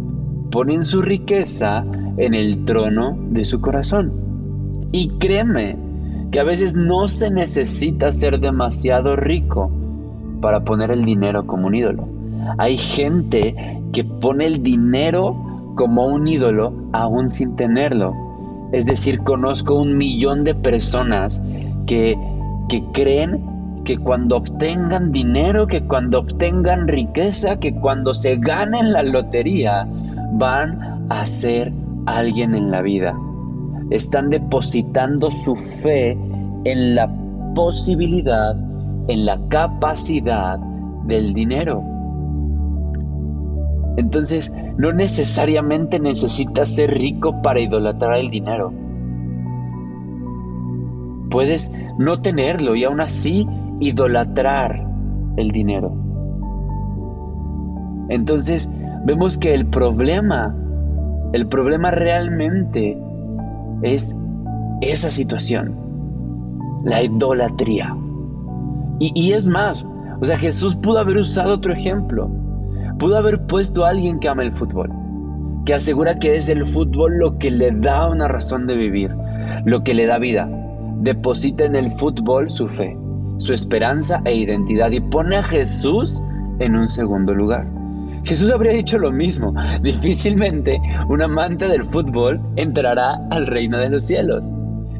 ponen 0.52 0.84
su 0.84 1.02
riqueza 1.02 1.84
en 2.16 2.34
el 2.34 2.64
trono 2.64 3.18
de 3.30 3.44
su 3.44 3.60
corazón. 3.60 4.23
Y 4.94 5.08
créeme 5.18 5.76
que 6.30 6.38
a 6.38 6.44
veces 6.44 6.76
no 6.76 7.08
se 7.08 7.28
necesita 7.28 8.12
ser 8.12 8.38
demasiado 8.38 9.16
rico 9.16 9.68
para 10.40 10.62
poner 10.62 10.92
el 10.92 11.04
dinero 11.04 11.48
como 11.48 11.66
un 11.66 11.74
ídolo. 11.74 12.06
Hay 12.58 12.76
gente 12.76 13.56
que 13.92 14.04
pone 14.04 14.46
el 14.46 14.62
dinero 14.62 15.34
como 15.74 16.06
un 16.06 16.28
ídolo 16.28 16.72
aún 16.92 17.28
sin 17.28 17.56
tenerlo. 17.56 18.14
Es 18.70 18.86
decir, 18.86 19.18
conozco 19.18 19.76
un 19.76 19.98
millón 19.98 20.44
de 20.44 20.54
personas 20.54 21.42
que, 21.88 22.16
que 22.68 22.84
creen 22.92 23.82
que 23.84 23.98
cuando 23.98 24.36
obtengan 24.36 25.10
dinero, 25.10 25.66
que 25.66 25.84
cuando 25.88 26.20
obtengan 26.20 26.86
riqueza, 26.86 27.58
que 27.58 27.74
cuando 27.74 28.14
se 28.14 28.36
ganen 28.36 28.92
la 28.92 29.02
lotería, 29.02 29.88
van 30.34 31.08
a 31.08 31.26
ser 31.26 31.72
alguien 32.06 32.54
en 32.54 32.70
la 32.70 32.80
vida 32.80 33.16
están 33.90 34.30
depositando 34.30 35.30
su 35.30 35.54
fe 35.56 36.12
en 36.64 36.94
la 36.94 37.08
posibilidad, 37.54 38.56
en 39.08 39.26
la 39.26 39.38
capacidad 39.48 40.58
del 41.06 41.34
dinero. 41.34 41.82
Entonces, 43.96 44.52
no 44.76 44.92
necesariamente 44.92 46.00
necesitas 46.00 46.74
ser 46.74 46.90
rico 46.90 47.40
para 47.42 47.60
idolatrar 47.60 48.16
el 48.16 48.30
dinero. 48.30 48.72
Puedes 51.30 51.70
no 51.98 52.20
tenerlo 52.20 52.74
y 52.74 52.84
aún 52.84 53.00
así 53.00 53.46
idolatrar 53.80 54.84
el 55.36 55.50
dinero. 55.50 55.94
Entonces, 58.08 58.70
vemos 59.04 59.38
que 59.38 59.54
el 59.54 59.66
problema, 59.66 60.54
el 61.32 61.46
problema 61.46 61.90
realmente 61.90 62.98
es 63.84 64.16
esa 64.80 65.10
situación, 65.10 65.76
la 66.84 67.02
idolatría. 67.02 67.94
Y, 68.98 69.32
es 69.32 69.48
más, 69.48 69.86
o 70.20 70.24
sea, 70.24 70.36
Jesús 70.36 70.76
pudo 70.76 70.98
haber 70.98 71.18
usado 71.18 71.54
otro 71.54 71.72
ejemplo. 71.72 72.30
Pudo 72.98 73.16
haber 73.16 73.44
puesto 73.46 73.84
a 73.84 73.90
alguien 73.90 74.20
que 74.20 74.28
ama 74.28 74.44
el 74.44 74.52
fútbol, 74.52 74.90
que 75.66 75.74
asegura 75.74 76.18
que 76.18 76.36
es 76.36 76.48
el 76.48 76.64
fútbol 76.64 77.18
lo 77.18 77.38
que 77.38 77.50
le 77.50 77.72
da 77.72 78.08
una 78.08 78.28
razón 78.28 78.66
de 78.66 78.76
vivir, 78.76 79.14
lo 79.64 79.82
que 79.82 79.94
le 79.94 80.06
da 80.06 80.18
vida. 80.18 80.48
Deposita 81.00 81.64
en 81.64 81.74
el 81.74 81.90
fútbol 81.90 82.50
su 82.50 82.68
fe, 82.68 82.96
su 83.38 83.52
esperanza 83.52 84.22
e 84.24 84.34
identidad 84.34 84.92
y 84.92 85.00
pone 85.00 85.36
a 85.36 85.42
Jesús 85.42 86.22
en 86.60 86.76
un 86.76 86.88
segundo 86.88 87.34
lugar. 87.34 87.66
Jesús 88.24 88.50
habría 88.50 88.72
dicho 88.72 88.98
lo 88.98 89.12
mismo. 89.12 89.54
Difícilmente 89.82 90.80
un 91.08 91.22
amante 91.22 91.68
del 91.68 91.84
fútbol 91.84 92.40
entrará 92.56 93.20
al 93.30 93.46
reino 93.46 93.78
de 93.78 93.90
los 93.90 94.04
cielos. 94.04 94.44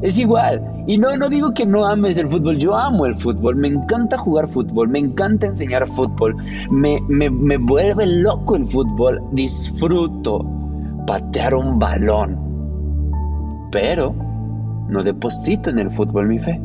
Es 0.01 0.17
igual. 0.19 0.61
Y 0.87 0.97
no, 0.97 1.15
no 1.17 1.29
digo 1.29 1.53
que 1.53 1.65
no 1.65 1.85
ames 1.85 2.17
el 2.17 2.29
fútbol, 2.29 2.59
yo 2.59 2.75
amo 2.75 3.07
el 3.07 3.15
fútbol, 3.15 3.55
me 3.55 3.69
encanta 3.69 4.17
jugar 4.17 4.47
fútbol, 4.47 4.87
me 4.89 4.99
encanta 4.99 5.47
enseñar 5.47 5.87
fútbol, 5.87 6.35
me, 6.69 6.99
me, 7.07 7.29
me 7.29 7.57
vuelve 7.57 8.05
loco 8.05 8.55
el 8.55 8.65
fútbol, 8.65 9.19
disfruto 9.31 10.45
patear 11.07 11.55
un 11.55 11.79
balón. 11.79 12.37
Pero 13.71 14.13
no 14.89 15.01
deposito 15.01 15.71
en 15.71 15.79
el 15.79 15.89
fútbol 15.89 16.27
mi 16.27 16.37
fe 16.37 16.61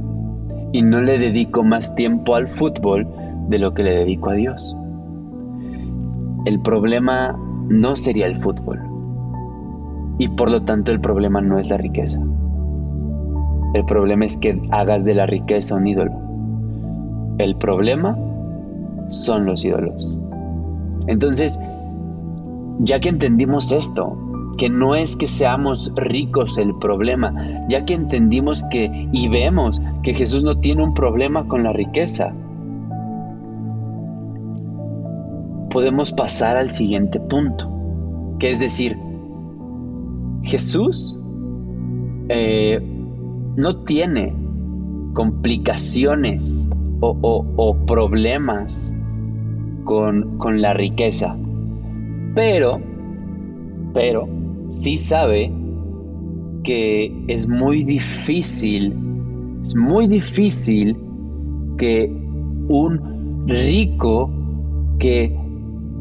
y 0.72 0.82
no 0.82 1.00
le 1.00 1.18
dedico 1.18 1.62
más 1.62 1.94
tiempo 1.94 2.34
al 2.34 2.46
fútbol 2.46 3.08
de 3.48 3.58
lo 3.58 3.72
que 3.72 3.82
le 3.82 3.96
dedico 3.96 4.30
a 4.30 4.34
Dios. 4.34 4.76
El 6.46 6.60
problema 6.60 7.38
no 7.68 7.96
sería 7.96 8.26
el 8.26 8.34
fútbol 8.34 8.80
y 10.18 10.28
por 10.28 10.50
lo 10.50 10.62
tanto 10.62 10.90
el 10.90 11.00
problema 11.00 11.40
no 11.40 11.58
es 11.58 11.68
la 11.68 11.76
riqueza. 11.76 12.20
El 13.74 13.84
problema 13.84 14.24
es 14.24 14.36
que 14.38 14.60
hagas 14.70 15.04
de 15.04 15.14
la 15.14 15.26
riqueza 15.26 15.76
un 15.76 15.86
ídolo. 15.86 16.12
El 17.38 17.56
problema 17.56 18.18
son 19.08 19.46
los 19.46 19.64
ídolos. 19.64 20.16
Entonces, 21.06 21.60
ya 22.80 23.00
que 23.00 23.10
entendimos 23.10 23.70
esto, 23.70 24.16
que 24.58 24.68
no 24.68 24.94
es 24.94 25.16
que 25.16 25.26
seamos 25.26 25.92
ricos 25.94 26.58
el 26.58 26.74
problema, 26.76 27.34
ya 27.68 27.84
que 27.84 27.94
entendimos 27.94 28.62
que 28.70 29.08
y 29.12 29.28
vemos 29.28 29.80
que 30.02 30.14
Jesús 30.14 30.42
no 30.42 30.58
tiene 30.58 30.82
un 30.82 30.94
problema 30.94 31.46
con 31.48 31.62
la 31.62 31.72
riqueza, 31.72 32.34
podemos 35.70 36.12
pasar 36.12 36.56
al 36.56 36.70
siguiente 36.70 37.18
punto, 37.20 37.70
que 38.38 38.50
es 38.50 38.60
decir, 38.60 38.96
Jesús 40.42 41.16
eh, 42.28 42.80
no 43.56 43.84
tiene 43.84 44.34
complicaciones 45.14 46.66
o, 47.00 47.76
problemas 47.86 48.94
con, 49.84 50.36
con, 50.38 50.60
la 50.60 50.74
riqueza, 50.74 51.36
pero, 52.34 52.78
pero 53.94 54.28
sí 54.68 54.96
sabe 54.96 55.52
que 56.62 57.24
es 57.28 57.48
muy 57.48 57.84
difícil, 57.84 58.94
es 59.62 59.74
muy 59.74 60.06
difícil 60.06 60.96
que 61.78 62.12
un 62.68 63.46
rico 63.46 64.30
que, 64.98 65.39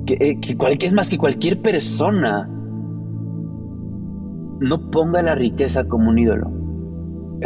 que, 0.05 0.39
que 0.39 0.85
es 0.85 0.93
más 0.93 1.09
que 1.09 1.17
cualquier 1.17 1.61
persona 1.61 2.49
no 4.59 4.89
ponga 4.91 5.21
la 5.21 5.35
riqueza 5.35 5.87
como 5.87 6.09
un 6.09 6.19
ídolo. 6.19 6.51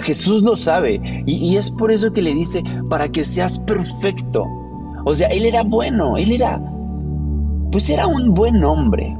Jesús 0.02 0.42
lo 0.42 0.56
sabe 0.56 1.24
y, 1.26 1.56
es 1.56 1.70
por 1.70 1.92
eso 1.92 2.12
que 2.14 2.22
le 2.22 2.34
dice, 2.34 2.64
para 2.90 3.10
que 3.10 3.24
seas 3.24 3.60
perfecto. 3.60 4.46
O 5.06 5.14
sea, 5.14 5.28
él 5.28 5.46
era 5.46 5.64
bueno, 5.64 6.18
él 6.18 6.32
era, 6.32 6.60
pues 7.72 7.90
era 7.90 8.08
un 8.08 8.34
buen 8.34 8.64
hombre, 8.64 9.16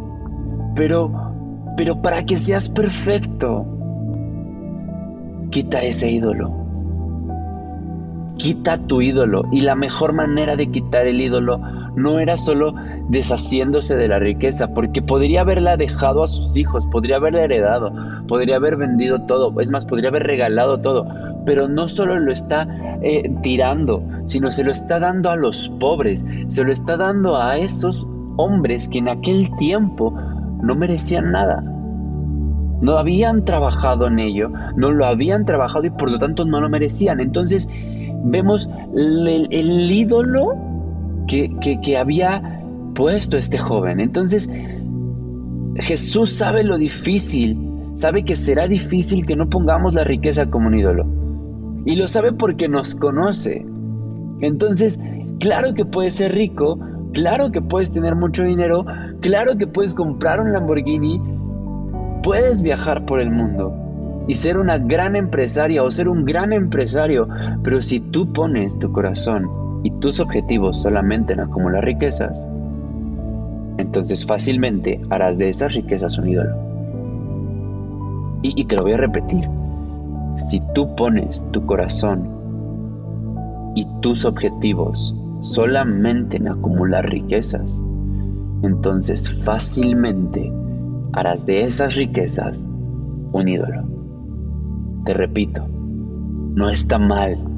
pero, 0.76 1.12
pero 1.78 2.02
para 2.02 2.24
que 2.26 2.38
seas 2.38 2.70
perfecto, 2.70 3.66
quita 5.52 5.82
ese 5.82 6.10
ídolo. 6.10 6.52
Quita 8.38 8.80
tu 8.80 9.02
ídolo. 9.02 9.44
Y 9.52 9.62
la 9.62 9.76
mejor 9.76 10.14
manera 10.14 10.56
de 10.56 10.72
quitar 10.72 11.06
el 11.06 11.22
ídolo 11.22 11.60
no 11.96 12.20
era 12.20 12.38
solo 12.38 12.74
deshaciéndose 13.10 13.96
de 13.96 14.08
la 14.08 14.20
riqueza, 14.20 14.74
porque 14.74 15.02
podría 15.02 15.42
haberla 15.42 15.78
dejado 15.78 16.24
a 16.24 16.28
sus 16.28 16.58
hijos, 16.58 16.88
podría 16.88 17.18
haberla 17.18 17.42
heredado, 17.42 17.92
podría 18.28 18.56
haber 18.58 18.78
vendido 18.78 19.22
todo, 19.24 19.60
es 19.60 19.70
más, 19.72 19.86
podría 19.86 20.10
haber 20.10 20.24
regalado 20.24 20.80
todo, 20.80 21.06
pero 21.46 21.68
no 21.68 21.88
solo 21.90 22.20
lo 22.20 22.32
está 22.32 22.68
eh, 23.02 23.32
tirando, 23.42 24.04
sino 24.26 24.52
se 24.52 24.64
lo 24.64 24.72
está 24.72 25.00
dando 25.00 25.30
a 25.30 25.36
los 25.36 25.70
pobres, 25.80 26.26
se 26.48 26.64
lo 26.64 26.72
está 26.72 26.98
dando 26.98 27.38
a 27.38 27.58
esos 27.58 28.08
hombres 28.38 28.90
que 28.90 29.00
en 29.00 29.10
aquel 29.10 29.56
tiempo 29.58 30.14
no 30.62 30.76
merecían 30.76 31.32
nada. 31.32 31.64
No 32.82 32.98
habían 32.98 33.46
trabajado 33.46 34.08
en 34.08 34.20
ello, 34.20 34.52
no 34.76 34.92
lo 34.92 35.06
habían 35.06 35.46
trabajado 35.46 35.86
y 35.86 35.90
por 35.90 36.12
lo 36.12 36.18
tanto 36.18 36.44
no 36.44 36.60
lo 36.60 36.70
merecían. 36.70 37.22
Entonces 37.22 37.70
vemos 38.26 38.70
el, 38.94 39.48
el 39.52 39.92
ídolo 39.92 40.58
que, 41.28 41.98
había 41.98 42.63
puesto 42.94 43.38
este 43.38 43.58
joven. 43.58 44.00
Entonces, 44.00 44.50
Jesús 45.76 46.32
sabe 46.32 46.64
lo 46.64 46.78
difícil, 46.78 47.58
sabe 47.96 48.24
que 48.24 48.36
será 48.36 48.68
difícil 48.68 49.26
que 49.26 49.36
no 49.36 49.50
pongamos 49.50 49.96
la 49.96 50.04
riqueza 50.04 50.50
como 50.50 50.68
un 50.68 50.78
ídolo. 50.78 51.06
Y 51.86 51.96
lo 51.96 52.08
sabe 52.08 52.32
porque 52.34 52.70
nos 52.70 52.96
conoce. 52.96 53.66
Entonces, 54.42 55.00
claro 55.40 55.74
que 55.74 55.86
puedes 55.86 56.16
ser 56.16 56.34
rico, 56.34 56.80
claro 57.14 57.52
que 57.52 57.62
puedes 57.62 57.92
tener 57.92 58.16
mucho 58.16 58.44
dinero, 58.44 58.86
claro 59.22 59.58
que 59.58 59.68
puedes 59.68 59.94
comprar 59.94 60.40
un 60.40 60.54
Lamborghini, 60.54 61.22
puedes 62.24 62.62
viajar 62.62 63.06
por 63.06 63.20
el 63.20 63.30
mundo 63.32 63.74
y 64.28 64.36
ser 64.36 64.58
una 64.58 64.78
gran 64.78 65.16
empresaria 65.16 65.84
o 65.84 65.92
ser 65.92 66.08
un 66.08 66.24
gran 66.24 66.54
empresario, 66.54 67.28
pero 67.64 67.82
si 67.82 68.00
tú 68.00 68.32
pones 68.32 68.80
tu 68.80 68.92
corazón 68.92 69.50
y 69.84 69.92
tus 70.00 70.20
objetivos 70.20 70.82
solamente 70.82 71.34
en 71.34 71.42
acumular 71.42 71.84
riquezas, 71.84 72.48
entonces 73.78 74.26
fácilmente 74.26 75.02
harás 75.10 75.38
de 75.38 75.50
esas 75.50 75.74
riquezas 75.74 76.18
un 76.18 76.28
ídolo. 76.28 76.56
Y, 78.42 78.66
te 78.66 78.76
lo 78.76 78.84
voy 78.84 78.92
a 78.92 78.98
repetir, 78.98 79.48
si 80.36 80.62
tú 80.74 80.94
pones 80.96 81.46
tu 81.52 81.66
corazón 81.66 82.28
y 83.76 83.88
tus 84.02 84.26
objetivos 84.26 85.16
solamente 85.42 86.38
en 86.38 86.50
acumular 86.50 87.10
riquezas, 87.10 87.82
entonces 88.62 89.30
fácilmente 89.30 90.52
harás 91.14 91.46
de 91.46 91.62
esas 91.62 91.96
riquezas 91.96 92.66
un 93.32 93.48
ídolo. 93.48 93.84
Te 95.06 95.14
repito, 95.14 95.66
no 96.54 96.70
está 96.70 97.00
mal 97.00 97.53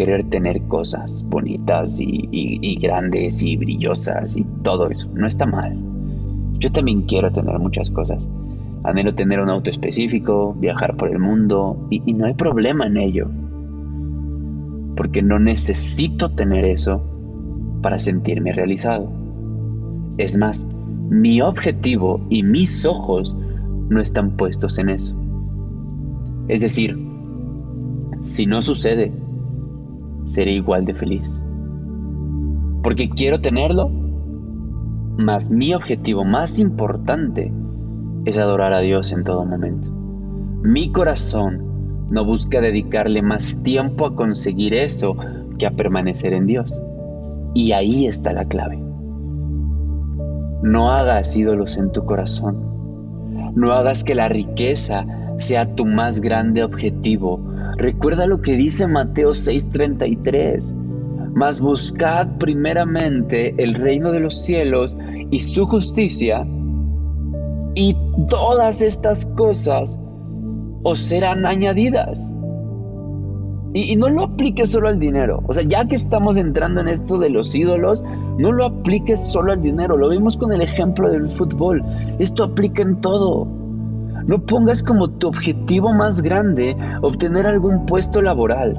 querer 0.00 0.24
tener 0.30 0.62
cosas 0.62 1.22
bonitas 1.26 1.98
y, 2.00 2.78
grandes 2.80 3.42
y 3.42 3.58
brillosas 3.58 4.34
y 4.34 4.46
todo 4.62 4.88
eso. 4.88 5.06
No 5.14 5.26
está 5.26 5.44
mal. 5.44 5.76
Yo 6.58 6.72
también 6.72 7.02
quiero 7.02 7.30
tener 7.30 7.58
muchas 7.58 7.90
cosas. 7.90 8.26
Anhelo 8.82 9.14
tener 9.14 9.40
un 9.40 9.50
auto 9.50 9.68
específico, 9.68 10.56
viajar 10.58 10.96
por 10.96 11.10
el 11.10 11.18
mundo 11.18 11.86
y, 11.90 12.00
y 12.06 12.14
no 12.14 12.24
hay 12.24 12.32
problema 12.32 12.86
en 12.86 12.96
ello. 12.96 13.28
Porque 14.96 15.20
no 15.20 15.38
necesito 15.38 16.30
tener 16.30 16.64
eso 16.64 17.02
para 17.82 17.98
sentirme 17.98 18.54
realizado. 18.54 19.12
Es 20.16 20.38
más, 20.38 20.66
mi 21.10 21.42
objetivo 21.42 22.24
y 22.30 22.42
mis 22.42 22.86
ojos 22.86 23.36
no 23.90 24.00
están 24.00 24.38
puestos 24.38 24.78
en 24.78 24.88
eso. 24.88 25.14
Es 26.48 26.62
decir, 26.62 26.98
si 28.22 28.46
no 28.46 28.62
sucede, 28.62 29.12
seré 30.30 30.52
igual 30.52 30.84
de 30.84 30.94
feliz. 30.94 31.40
Porque 32.82 33.08
quiero 33.10 33.40
tenerlo, 33.40 33.90
mas 35.18 35.50
mi 35.50 35.74
objetivo 35.74 36.24
más 36.24 36.58
importante 36.60 37.52
es 38.24 38.38
adorar 38.38 38.72
a 38.72 38.80
Dios 38.80 39.12
en 39.12 39.24
todo 39.24 39.44
momento. 39.44 39.90
Mi 40.62 40.92
corazón 40.92 42.06
no 42.10 42.24
busca 42.24 42.60
dedicarle 42.60 43.22
más 43.22 43.62
tiempo 43.62 44.06
a 44.06 44.14
conseguir 44.14 44.74
eso 44.74 45.16
que 45.58 45.66
a 45.66 45.72
permanecer 45.72 46.32
en 46.32 46.46
Dios. 46.46 46.80
Y 47.52 47.72
ahí 47.72 48.06
está 48.06 48.32
la 48.32 48.44
clave. 48.44 48.78
No 50.62 50.90
hagas 50.90 51.36
ídolos 51.36 51.76
en 51.76 51.90
tu 51.90 52.04
corazón. 52.04 53.52
No 53.54 53.72
hagas 53.72 54.04
que 54.04 54.14
la 54.14 54.28
riqueza 54.28 55.06
sea 55.38 55.74
tu 55.74 55.86
más 55.86 56.20
grande 56.20 56.62
objetivo 56.62 57.40
Recuerda 57.76 58.26
lo 58.26 58.40
que 58.40 58.56
dice 58.56 58.86
Mateo 58.86 59.30
6:33. 59.30 60.74
Mas 61.34 61.60
buscad 61.60 62.38
primeramente 62.38 63.54
el 63.62 63.74
reino 63.74 64.10
de 64.12 64.20
los 64.20 64.42
cielos 64.42 64.96
y 65.30 65.38
su 65.38 65.64
justicia, 65.64 66.46
y 67.74 67.96
todas 68.28 68.82
estas 68.82 69.26
cosas 69.26 69.98
os 70.82 70.98
serán 70.98 71.46
añadidas. 71.46 72.20
Y, 73.72 73.92
y, 73.92 73.96
no 73.96 74.08
lo 74.08 74.24
apliques 74.24 74.70
solo 74.70 74.88
al 74.88 74.98
dinero. 74.98 75.44
O 75.46 75.54
sea, 75.54 75.62
ya 75.62 75.86
que 75.86 75.94
estamos 75.94 76.36
entrando 76.36 76.80
en 76.80 76.88
esto 76.88 77.18
de 77.18 77.30
los 77.30 77.54
ídolos, 77.54 78.02
no 78.36 78.50
lo 78.50 78.66
apliques 78.66 79.20
solo 79.20 79.52
al 79.52 79.62
dinero. 79.62 79.96
Lo 79.96 80.08
vimos 80.08 80.36
con 80.36 80.52
el 80.52 80.60
ejemplo 80.60 81.08
del 81.08 81.28
fútbol. 81.28 81.84
Esto 82.18 82.42
aplica 82.42 82.82
en 82.82 83.00
todo. 83.00 83.46
No 84.26 84.44
pongas 84.44 84.82
como 84.82 85.08
tu 85.08 85.28
objetivo 85.28 85.92
más 85.92 86.22
grande 86.22 86.76
obtener 87.02 87.46
algún 87.46 87.86
puesto 87.86 88.22
laboral, 88.22 88.76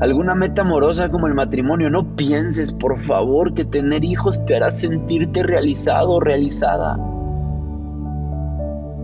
alguna 0.00 0.34
meta 0.34 0.62
amorosa 0.62 1.10
como 1.10 1.26
el 1.26 1.34
matrimonio. 1.34 1.90
No 1.90 2.14
pienses, 2.16 2.72
por 2.72 2.98
favor, 2.98 3.54
que 3.54 3.64
tener 3.64 4.04
hijos 4.04 4.44
te 4.44 4.56
hará 4.56 4.70
sentirte 4.70 5.42
realizado 5.42 6.10
o 6.10 6.20
realizada. 6.20 6.98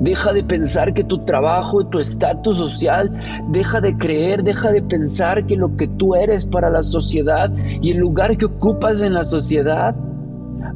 Deja 0.01 0.33
de 0.33 0.45
pensar 0.45 0.95
que 0.95 1.03
tu 1.03 1.25
trabajo 1.25 1.83
y 1.83 1.87
tu 1.87 1.99
estatus 1.99 2.57
social, 2.57 3.11
deja 3.51 3.81
de 3.81 3.97
creer, 3.97 4.45
deja 4.45 4.71
de 4.71 4.83
pensar 4.83 5.45
que 5.47 5.57
lo 5.57 5.77
que 5.77 5.89
tú 5.89 6.15
eres 6.15 6.47
para 6.47 6.71
la 6.71 6.85
sociedad 6.85 7.51
y 7.81 7.91
el 7.91 7.99
lugar 7.99 8.37
que 8.37 8.45
ocupas 8.45 9.03
en 9.03 9.15
la 9.15 9.25
sociedad 9.25 9.97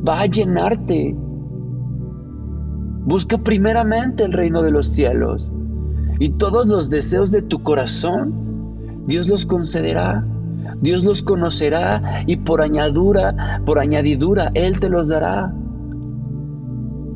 va 0.06 0.20
a 0.20 0.26
llenarte. 0.26 1.14
Busca 3.04 3.38
primeramente 3.38 4.24
el 4.24 4.32
reino 4.32 4.62
de 4.62 4.70
los 4.70 4.86
cielos 4.86 5.50
y 6.18 6.30
todos 6.30 6.68
los 6.68 6.88
deseos 6.88 7.30
de 7.30 7.42
tu 7.42 7.62
corazón, 7.62 9.04
Dios 9.06 9.28
los 9.28 9.44
concederá. 9.44 10.24
Dios 10.80 11.04
los 11.04 11.22
conocerá 11.22 12.24
y 12.26 12.36
por 12.36 12.60
añadura, 12.60 13.60
por 13.64 13.78
añadidura, 13.78 14.50
Él 14.54 14.80
te 14.80 14.88
los 14.88 15.08
dará. 15.08 15.52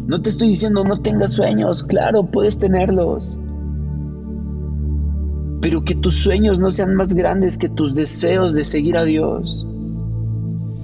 No 0.07 0.23
te 0.23 0.29
estoy 0.29 0.49
diciendo 0.49 0.85
no 0.85 1.01
tengas 1.01 1.33
sueños, 1.33 1.83
claro, 1.83 2.27
puedes 2.27 2.59
tenerlos. 2.59 3.37
Pero 5.61 5.83
que 5.83 5.97
tus 5.97 6.15
sueños 6.15 6.61
no 6.61 6.71
sean 6.71 6.95
más 6.95 7.15
grandes 7.15 7.59
que 7.59 7.69
tus 7.69 7.97
deseos 7.97 8.55
de 8.55 8.63
seguir 8.63 8.97
a 8.97 9.05
Dios. 9.05 9.67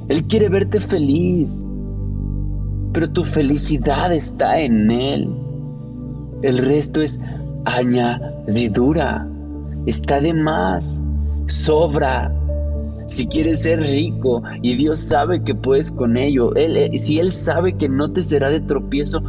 Él 0.08 0.24
quiere 0.24 0.48
verte 0.48 0.80
feliz, 0.80 1.61
pero 2.92 3.10
tu 3.10 3.24
felicidad 3.24 4.12
está 4.12 4.60
en 4.60 4.90
Él. 4.90 5.28
El 6.42 6.58
resto 6.58 7.00
es 7.00 7.20
añadidura, 7.64 9.26
está 9.86 10.20
de 10.20 10.34
más, 10.34 10.90
sobra. 11.46 12.32
Si 13.06 13.26
quieres 13.26 13.62
ser 13.62 13.80
rico 13.80 14.42
y 14.62 14.74
Dios 14.76 15.00
sabe 15.00 15.42
que 15.42 15.54
puedes 15.54 15.90
con 15.92 16.16
ello, 16.16 16.54
él, 16.54 16.76
eh, 16.76 16.98
si 16.98 17.18
Él 17.18 17.30
sabe 17.30 17.74
que 17.74 17.88
no 17.88 18.10
te 18.10 18.22
será 18.22 18.48
de 18.48 18.60
tropiezo, 18.60 19.22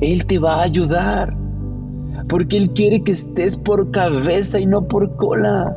Él 0.00 0.26
te 0.26 0.38
va 0.38 0.56
a 0.56 0.62
ayudar. 0.64 1.34
Porque 2.28 2.58
Él 2.58 2.70
quiere 2.70 3.02
que 3.02 3.12
estés 3.12 3.56
por 3.56 3.90
cabeza 3.92 4.58
y 4.58 4.66
no 4.66 4.86
por 4.86 5.16
cola. 5.16 5.74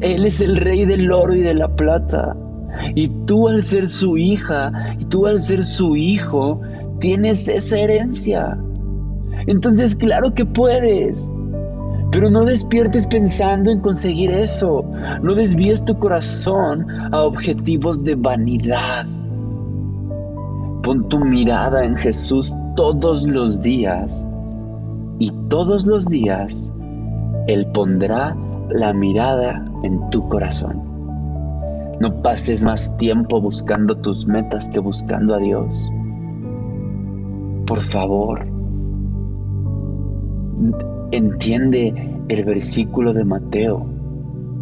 Él 0.00 0.26
es 0.26 0.40
el 0.40 0.56
rey 0.56 0.84
del 0.84 1.10
oro 1.12 1.34
y 1.34 1.42
de 1.42 1.54
la 1.54 1.68
plata. 1.68 2.36
Y 2.94 3.08
tú 3.26 3.48
al 3.48 3.62
ser 3.62 3.88
su 3.88 4.16
hija, 4.16 4.72
y 4.98 5.04
tú 5.04 5.26
al 5.26 5.38
ser 5.38 5.64
su 5.64 5.96
hijo, 5.96 6.60
tienes 7.00 7.48
esa 7.48 7.78
herencia. 7.78 8.58
Entonces 9.46 9.94
claro 9.96 10.34
que 10.34 10.44
puedes. 10.44 11.26
Pero 12.10 12.30
no 12.30 12.44
despiertes 12.44 13.06
pensando 13.06 13.70
en 13.70 13.80
conseguir 13.80 14.30
eso. 14.30 14.84
No 15.22 15.34
desvíes 15.34 15.84
tu 15.84 15.98
corazón 15.98 16.86
a 17.12 17.22
objetivos 17.22 18.02
de 18.02 18.14
vanidad. 18.14 19.06
Pon 20.82 21.08
tu 21.08 21.18
mirada 21.18 21.84
en 21.84 21.96
Jesús 21.96 22.54
todos 22.76 23.24
los 23.24 23.60
días. 23.60 24.24
Y 25.18 25.30
todos 25.48 25.84
los 25.86 26.06
días 26.06 26.64
Él 27.46 27.66
pondrá 27.72 28.34
la 28.70 28.92
mirada 28.92 29.64
en 29.82 30.08
tu 30.10 30.26
corazón. 30.28 30.87
No 32.00 32.22
pases 32.22 32.64
más 32.64 32.96
tiempo 32.96 33.40
buscando 33.40 33.96
tus 33.96 34.26
metas 34.26 34.68
que 34.68 34.78
buscando 34.78 35.34
a 35.34 35.38
Dios. 35.38 35.90
Por 37.66 37.82
favor, 37.82 38.46
entiende 41.10 42.16
el 42.28 42.44
versículo 42.44 43.12
de 43.12 43.24
Mateo 43.24 43.86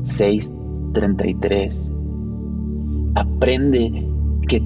6:33. 0.04 1.92
Aprende 3.14 4.08
que 4.48 4.62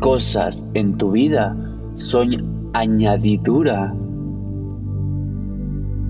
cosas 0.00 0.64
en 0.74 0.96
tu 0.96 1.10
vida 1.12 1.56
son 1.96 2.70
añadidura 2.72 3.94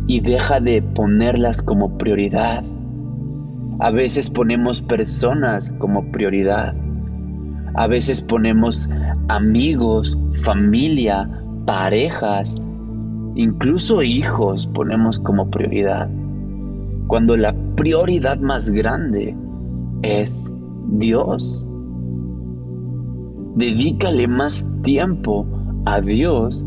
y 0.07 0.21
deja 0.21 0.61
de 0.61 0.83
ponerlas 0.83 1.63
como 1.63 1.99
prioridad. 1.99 2.63
A 3.79 3.91
veces 3.91 4.31
ponemos 4.31 4.83
personas 4.83 5.71
como 5.79 6.11
prioridad. 6.11 6.75
A 7.75 7.87
veces 7.87 8.23
ponemos 8.23 8.89
amigos, 9.29 10.19
familia, 10.33 11.29
parejas 11.67 12.57
Incluso 13.37 14.03
hijos 14.03 14.67
ponemos 14.67 15.19
como 15.19 15.51
prioridad, 15.51 16.09
cuando 17.07 17.37
la 17.37 17.55
prioridad 17.77 18.39
más 18.39 18.71
grande 18.71 19.37
es 20.01 20.51
Dios. 20.89 21.63
Dedícale 23.57 24.27
más 24.27 24.67
tiempo 24.83 25.47
a 25.85 26.01
Dios 26.01 26.65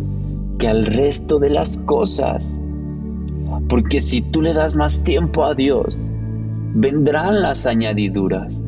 que 0.60 0.68
al 0.68 0.86
resto 0.86 1.40
de 1.40 1.50
las 1.50 1.80
cosas. 1.80 2.56
Porque 3.68 4.00
si 4.00 4.22
tú 4.22 4.44
le 4.44 4.54
das 4.54 4.78
más 4.78 5.04
tiempo 5.04 5.46
a 5.46 5.56
Dios, 5.56 6.12
vendrán 6.74 7.42
las 7.42 7.66
añadiduras. 7.66 8.62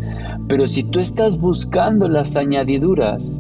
Pero 0.48 0.68
si 0.68 0.84
tú 0.84 1.00
estás 1.00 1.40
buscando 1.40 2.08
las 2.08 2.36
añadiduras, 2.36 3.40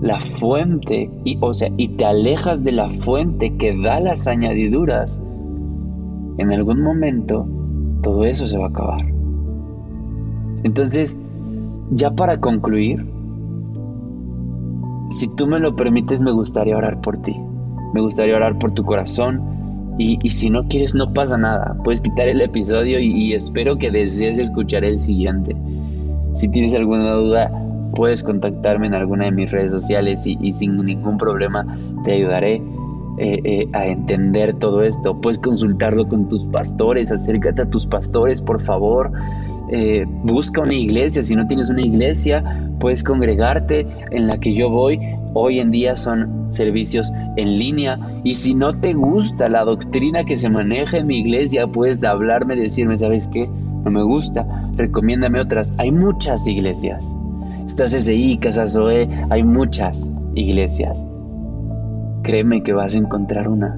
la 0.00 0.20
fuente 0.20 1.10
y, 1.24 1.38
o 1.40 1.54
sea, 1.54 1.70
y 1.76 1.88
te 1.88 2.04
alejas 2.04 2.64
de 2.64 2.72
la 2.72 2.88
fuente 2.88 3.56
que 3.56 3.76
da 3.76 4.00
las 4.00 4.26
añadiduras, 4.26 5.20
en 6.38 6.52
algún 6.52 6.82
momento 6.82 7.46
todo 8.02 8.24
eso 8.24 8.46
se 8.46 8.58
va 8.58 8.66
a 8.66 8.68
acabar. 8.68 9.04
Entonces, 10.62 11.18
ya 11.90 12.10
para 12.10 12.40
concluir, 12.40 13.06
si 15.10 15.28
tú 15.28 15.46
me 15.46 15.60
lo 15.60 15.76
permites, 15.76 16.22
me 16.22 16.32
gustaría 16.32 16.76
orar 16.76 17.00
por 17.00 17.18
ti. 17.18 17.36
Me 17.92 18.00
gustaría 18.00 18.36
orar 18.36 18.58
por 18.58 18.72
tu 18.72 18.84
corazón. 18.84 19.40
Y, 19.96 20.18
si 20.28 20.50
no 20.50 20.66
quieres, 20.66 20.94
no 20.94 21.12
pasa 21.12 21.38
nada. 21.38 21.76
Puedes 21.84 22.00
quitar 22.00 22.26
el 22.26 22.40
episodio 22.40 22.98
y 22.98 23.32
espero 23.32 23.76
que 23.76 23.90
desees 23.90 24.38
escuchar 24.38 24.84
el 24.84 24.98
siguiente. 24.98 25.54
Si 26.34 26.48
tienes 26.48 26.74
alguna 26.74 27.12
duda, 27.12 27.50
puedes 27.94 28.22
contactarme 28.22 28.88
en 28.88 28.94
alguna 28.94 29.26
de 29.26 29.30
mis 29.30 29.50
redes 29.50 29.70
sociales 29.70 30.26
y, 30.26 30.52
sin 30.52 30.76
ningún 30.76 31.16
problema 31.16 31.64
te 32.04 32.12
ayudaré 32.12 32.56
eh, 33.18 33.40
eh, 33.44 33.68
a 33.72 33.86
entender 33.86 34.54
todo 34.54 34.82
esto. 34.82 35.20
Puedes 35.20 35.38
consultarlo 35.38 36.06
con 36.08 36.28
tus 36.28 36.44
pastores, 36.46 37.12
acércate 37.12 37.62
a 37.62 37.70
tus 37.70 37.86
pastores, 37.86 38.42
por 38.42 38.60
favor. 38.60 39.12
Eh, 39.70 40.04
busca 40.24 40.60
una 40.60 40.74
iglesia, 40.74 41.22
si 41.22 41.34
no 41.34 41.46
tienes 41.46 41.70
una 41.70 41.80
iglesia, 41.80 42.68
puedes 42.80 43.02
congregarte 43.02 43.86
en 44.10 44.26
la 44.26 44.38
que 44.38 44.54
yo 44.54 44.68
voy. 44.68 44.98
Hoy 45.34 45.58
en 45.58 45.72
día 45.72 45.96
son 45.96 46.46
servicios 46.50 47.12
en 47.36 47.58
línea 47.58 47.98
y 48.22 48.34
si 48.34 48.54
no 48.54 48.78
te 48.78 48.94
gusta 48.94 49.48
la 49.48 49.64
doctrina 49.64 50.24
que 50.24 50.36
se 50.36 50.48
maneja 50.48 50.98
en 50.98 51.08
mi 51.08 51.18
iglesia, 51.18 51.66
puedes 51.66 52.04
hablarme, 52.04 52.54
decirme, 52.54 52.96
¿sabes 52.96 53.28
qué? 53.28 53.50
No 53.84 53.90
me 53.90 54.04
gusta, 54.04 54.46
recomiéndame 54.76 55.40
otras. 55.40 55.74
Hay 55.76 55.90
muchas 55.90 56.46
iglesias. 56.46 57.04
Estás 57.66 57.92
SI, 57.92 58.38
Casa 58.38 58.68
Zoe, 58.68 59.08
hay 59.28 59.42
muchas 59.42 60.08
iglesias. 60.34 61.04
Créeme 62.22 62.62
que 62.62 62.72
vas 62.72 62.94
a 62.94 62.98
encontrar 62.98 63.48
una. 63.48 63.76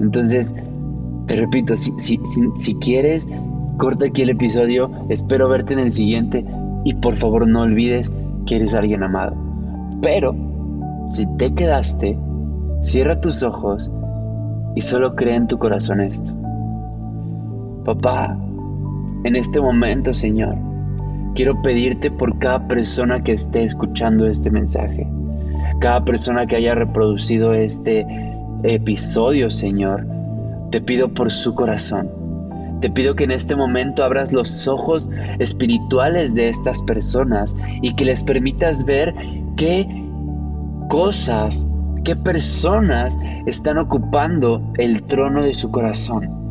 Entonces, 0.00 0.54
te 1.26 1.36
repito, 1.36 1.76
si, 1.76 1.92
si, 1.98 2.20
si, 2.58 2.74
quieres, 2.74 3.26
corta 3.78 4.06
aquí 4.06 4.22
el 4.22 4.30
episodio. 4.30 4.90
Espero 5.08 5.48
verte 5.48 5.72
en 5.72 5.80
el 5.80 5.92
siguiente. 5.92 6.44
Y 6.84 6.94
por 6.94 7.14
favor, 7.14 7.48
no 7.48 7.62
olvides 7.62 8.12
que 8.46 8.56
eres 8.56 8.74
alguien 8.74 9.02
amado. 9.02 9.51
Pero, 10.02 10.34
si 11.10 11.26
te 11.38 11.54
quedaste, 11.54 12.18
cierra 12.82 13.20
tus 13.20 13.42
ojos 13.44 13.90
y 14.74 14.80
solo 14.80 15.14
cree 15.14 15.36
en 15.36 15.46
tu 15.46 15.58
corazón 15.58 16.00
esto. 16.00 16.32
Papá, 17.84 18.36
en 19.24 19.36
este 19.36 19.60
momento, 19.60 20.12
Señor, 20.12 20.56
quiero 21.34 21.62
pedirte 21.62 22.10
por 22.10 22.38
cada 22.38 22.66
persona 22.66 23.22
que 23.22 23.32
esté 23.32 23.62
escuchando 23.62 24.26
este 24.26 24.50
mensaje, 24.50 25.08
cada 25.80 26.04
persona 26.04 26.46
que 26.46 26.56
haya 26.56 26.74
reproducido 26.74 27.52
este 27.54 28.04
episodio, 28.64 29.50
Señor. 29.50 30.06
Te 30.70 30.80
pido 30.80 31.08
por 31.14 31.30
su 31.30 31.54
corazón. 31.54 32.21
Te 32.82 32.90
pido 32.90 33.14
que 33.14 33.22
en 33.22 33.30
este 33.30 33.54
momento 33.54 34.02
abras 34.02 34.32
los 34.32 34.66
ojos 34.66 35.08
espirituales 35.38 36.34
de 36.34 36.48
estas 36.48 36.82
personas 36.82 37.54
y 37.80 37.94
que 37.94 38.04
les 38.04 38.24
permitas 38.24 38.84
ver 38.84 39.14
qué 39.56 39.86
cosas, 40.88 41.64
qué 42.02 42.16
personas 42.16 43.16
están 43.46 43.78
ocupando 43.78 44.60
el 44.78 45.04
trono 45.04 45.44
de 45.44 45.54
su 45.54 45.70
corazón 45.70 46.42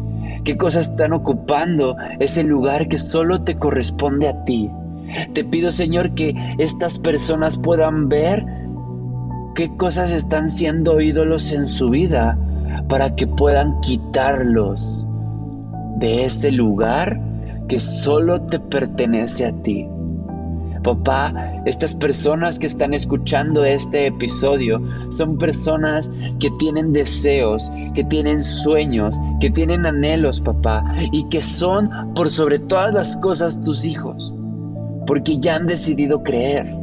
qué 0.46 0.58
cosas 0.58 0.90
están 0.90 1.14
ocupando 1.14 1.98
ese 2.20 2.44
lugar 2.44 2.88
que 2.88 2.98
solo 2.98 3.44
te 3.44 3.60
corresponde 3.60 4.28
a 4.28 4.44
ti. 4.44 4.72
Te 5.34 5.44
pido, 5.44 5.70
Señor, 5.70 6.16
que 6.16 6.34
estas 6.58 6.98
personas 6.98 7.58
puedan 7.58 8.10
ver 8.10 8.44
qué 9.54 9.76
cosas 9.78 10.12
están 10.12 10.50
siendo 10.50 11.00
ídolos 11.00 11.52
en 11.52 11.68
su 11.68 11.90
vida 11.90 12.40
para 12.88 13.16
que 13.16 13.28
puedan 13.28 13.82
quitarlos 13.82 15.06
de 16.02 16.26
ese 16.26 16.52
lugar 16.52 17.18
que 17.70 17.80
solo 17.80 18.42
te 18.42 18.60
pertenece 18.60 19.46
a 19.46 19.54
ti. 19.62 19.88
Papá, 20.84 21.62
estas 21.68 21.96
personas 21.96 22.58
que 22.58 22.66
están 22.66 22.96
escuchando 22.96 23.64
este 23.64 24.08
episodio 24.08 24.82
son 25.12 25.38
personas 25.38 26.12
que 26.40 26.50
tienen 26.58 26.92
deseos, 26.92 27.72
que 27.94 28.04
tienen 28.04 28.42
sueños, 28.42 29.20
que 29.40 29.52
tienen 29.52 29.86
anhelos, 29.86 30.42
papá, 30.42 30.84
y 31.12 31.30
que 31.30 31.44
son 31.44 32.14
por 32.16 32.32
sobre 32.32 32.58
todas 32.58 32.92
las 32.94 33.16
cosas 33.18 33.62
tus 33.62 33.86
hijos, 33.86 34.34
porque 35.06 35.38
ya 35.38 35.56
han 35.56 35.68
decidido 35.68 36.24
creer. 36.24 36.76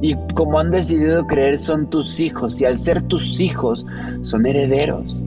Y 0.00 0.14
como 0.34 0.60
han 0.60 0.70
decidido 0.70 1.26
creer 1.26 1.58
son 1.58 1.90
tus 1.90 2.20
hijos, 2.20 2.60
y 2.60 2.66
al 2.66 2.78
ser 2.78 3.02
tus 3.02 3.40
hijos 3.40 3.84
son 4.22 4.46
herederos. 4.46 5.20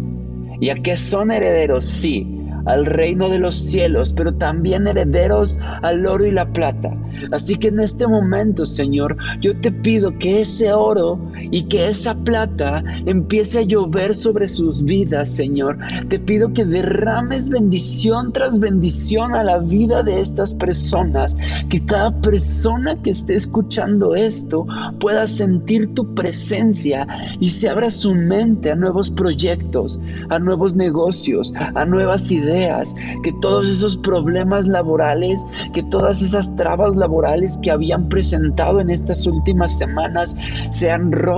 ¿Y 0.62 0.70
a 0.70 0.76
qué 0.76 0.96
son 0.96 1.30
herederos? 1.30 1.84
Sí, 1.84 2.43
al 2.66 2.86
reino 2.86 3.30
de 3.30 3.40
los 3.40 3.56
cielos, 3.56 4.14
pero 4.14 4.34
también 4.34 4.88
herederos 4.88 5.60
al 5.82 6.06
oro 6.06 6.26
y 6.26 6.32
la 6.32 6.52
plata. 6.52 6.96
Así 7.32 7.58
que 7.58 7.70
en 7.70 7.80
este 7.80 8.08
momento, 8.08 8.66
Señor, 8.66 9.18
yo 9.40 9.60
te 9.60 9.72
pido 9.72 10.18
que 10.18 10.42
ese 10.42 10.72
oro 10.74 11.20
y 11.52 11.64
que 11.64 11.88
esa 11.88 12.16
plata 12.16 12.84
empiece 13.06 13.60
a 13.60 13.64
llover 13.64 14.16
sobre 14.16 14.48
sus 14.48 14.84
vidas, 14.84 15.30
Señor. 15.30 15.78
Te 16.08 16.20
pido 16.20 16.54
que 16.54 16.66
derrames 16.66 17.50
bendición 17.50 18.32
tras 18.32 18.60
bendición 18.60 19.34
a 19.34 19.44
la 19.44 19.60
vida 19.60 20.04
de 20.04 20.22
estas 20.22 20.54
personas, 20.54 21.36
que 21.70 21.86
cada 21.86 22.12
persona 22.22 23.02
que 23.02 23.12
esté 23.12 23.36
escuchando 23.36 24.16
esto 24.16 24.66
pueda 25.00 25.28
sentir 25.28 25.94
tu 25.94 26.14
presencia 26.16 27.08
y 27.40 27.50
se 27.50 27.70
abra 27.70 27.90
su 27.90 28.14
mente 28.14 28.72
a 28.72 28.76
nuevos 28.76 29.12
proyectos, 29.12 30.00
a 30.30 30.40
nuevos 30.40 30.76
negocios, 30.76 31.54
a 31.56 31.86
nuevas 31.86 32.32
ideas, 32.32 32.96
que 33.24 33.34
todos 33.42 33.70
esos 33.70 33.98
problemas 33.98 34.68
laborales, 34.68 35.44
que 35.74 35.84
todas 35.84 36.22
esas 36.22 36.56
trabas 36.56 36.96
laborales, 36.96 37.58
que 37.62 37.72
habían 37.72 38.10
presentado 38.10 38.80
en 38.80 38.90
estas 38.90 39.26
últimas 39.28 39.78
semanas 39.78 40.36
sean 40.72 41.12
rotas 41.12 41.33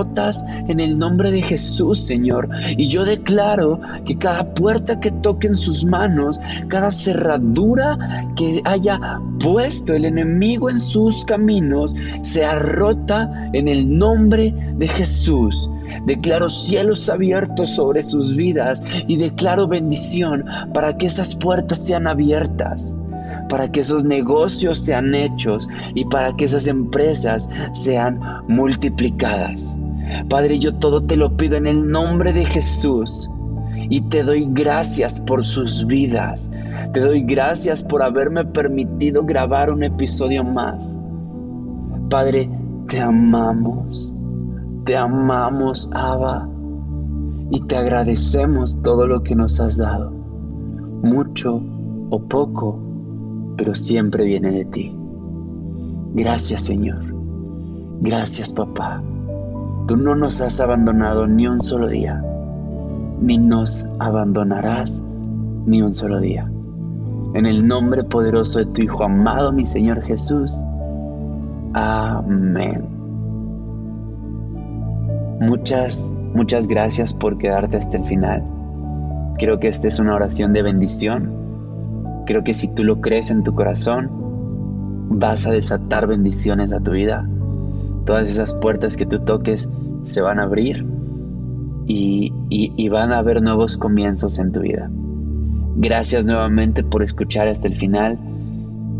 en 0.68 0.80
el 0.80 0.98
nombre 0.98 1.30
de 1.30 1.42
Jesús, 1.42 2.00
Señor. 2.00 2.48
Y 2.76 2.88
yo 2.88 3.04
declaro 3.04 3.80
que 4.04 4.18
cada 4.18 4.52
puerta 4.54 5.00
que 5.00 5.10
toque 5.10 5.46
en 5.48 5.54
sus 5.54 5.84
manos, 5.84 6.40
cada 6.68 6.90
cerradura 6.90 8.26
que 8.36 8.60
haya 8.64 9.20
puesto 9.40 9.94
el 9.94 10.04
enemigo 10.04 10.68
en 10.70 10.78
sus 10.78 11.24
caminos, 11.24 11.94
sea 12.22 12.56
rota 12.58 13.50
en 13.52 13.68
el 13.68 13.96
nombre 13.96 14.54
de 14.76 14.88
Jesús. 14.88 15.70
Declaro 16.04 16.48
cielos 16.48 17.08
abiertos 17.08 17.70
sobre 17.70 18.02
sus 18.02 18.36
vidas 18.36 18.82
y 19.06 19.16
declaro 19.16 19.66
bendición 19.66 20.44
para 20.74 20.96
que 20.96 21.06
esas 21.06 21.34
puertas 21.34 21.84
sean 21.84 22.06
abiertas 22.06 22.92
para 23.48 23.70
que 23.70 23.80
esos 23.80 24.04
negocios 24.04 24.78
sean 24.78 25.14
hechos 25.14 25.68
y 25.94 26.04
para 26.06 26.34
que 26.36 26.46
esas 26.46 26.66
empresas 26.66 27.48
sean 27.74 28.20
multiplicadas. 28.48 29.66
Padre, 30.28 30.58
yo 30.58 30.74
todo 30.76 31.02
te 31.02 31.16
lo 31.16 31.36
pido 31.36 31.56
en 31.56 31.66
el 31.66 31.88
nombre 31.88 32.32
de 32.32 32.44
Jesús 32.44 33.28
y 33.88 34.02
te 34.02 34.22
doy 34.22 34.48
gracias 34.50 35.20
por 35.20 35.44
sus 35.44 35.86
vidas. 35.86 36.48
Te 36.92 37.00
doy 37.00 37.22
gracias 37.22 37.84
por 37.84 38.02
haberme 38.02 38.44
permitido 38.44 39.24
grabar 39.24 39.70
un 39.70 39.82
episodio 39.82 40.44
más. 40.44 40.96
Padre, 42.10 42.50
te 42.88 43.00
amamos. 43.00 44.12
Te 44.84 44.96
amamos, 44.96 45.90
Abba. 45.92 46.48
Y 47.50 47.60
te 47.62 47.76
agradecemos 47.76 48.82
todo 48.82 49.06
lo 49.06 49.22
que 49.22 49.34
nos 49.34 49.60
has 49.60 49.76
dado. 49.76 50.10
Mucho 51.02 51.62
o 52.10 52.20
poco 52.20 52.86
pero 53.56 53.74
siempre 53.74 54.24
viene 54.24 54.50
de 54.50 54.64
ti. 54.66 54.92
Gracias 56.14 56.62
Señor. 56.62 57.02
Gracias 58.00 58.52
papá. 58.52 59.02
Tú 59.86 59.96
no 59.96 60.14
nos 60.14 60.40
has 60.40 60.60
abandonado 60.60 61.26
ni 61.26 61.46
un 61.46 61.62
solo 61.62 61.88
día, 61.88 62.22
ni 63.20 63.38
nos 63.38 63.86
abandonarás 63.98 65.02
ni 65.66 65.82
un 65.82 65.94
solo 65.94 66.20
día. 66.20 66.50
En 67.34 67.46
el 67.46 67.66
nombre 67.66 68.04
poderoso 68.04 68.58
de 68.58 68.66
tu 68.66 68.82
Hijo 68.82 69.04
amado, 69.04 69.52
mi 69.52 69.66
Señor 69.66 70.02
Jesús. 70.02 70.56
Amén. 71.74 72.84
Muchas, 75.40 76.06
muchas 76.34 76.66
gracias 76.66 77.12
por 77.12 77.38
quedarte 77.38 77.76
hasta 77.76 77.98
el 77.98 78.04
final. 78.04 78.42
Creo 79.38 79.60
que 79.60 79.68
esta 79.68 79.88
es 79.88 79.98
una 79.98 80.14
oración 80.14 80.52
de 80.52 80.62
bendición 80.62 81.36
Creo 82.26 82.42
que 82.42 82.54
si 82.54 82.66
tú 82.66 82.82
lo 82.82 83.00
crees 83.00 83.30
en 83.30 83.44
tu 83.44 83.54
corazón, 83.54 84.10
vas 85.08 85.46
a 85.46 85.52
desatar 85.52 86.08
bendiciones 86.08 86.72
a 86.72 86.80
tu 86.80 86.90
vida. 86.90 87.28
Todas 88.06 88.30
esas 88.30 88.54
puertas 88.54 88.96
que 88.96 89.04
tú 89.04 89.18
toques 89.18 89.68
se 90.02 90.20
van 90.22 90.38
a 90.38 90.44
abrir 90.44 90.86
y, 91.86 92.32
y, 92.48 92.88
van 92.88 93.12
a 93.12 93.18
haber 93.18 93.42
nuevos 93.42 93.76
comienzos 93.76 94.38
en 94.38 94.52
tu 94.52 94.60
vida. 94.60 94.90
Gracias 95.76 96.24
nuevamente 96.24 96.82
por 96.82 97.02
escuchar 97.02 97.48
hasta 97.48 97.68
el 97.68 97.74
final. 97.74 98.18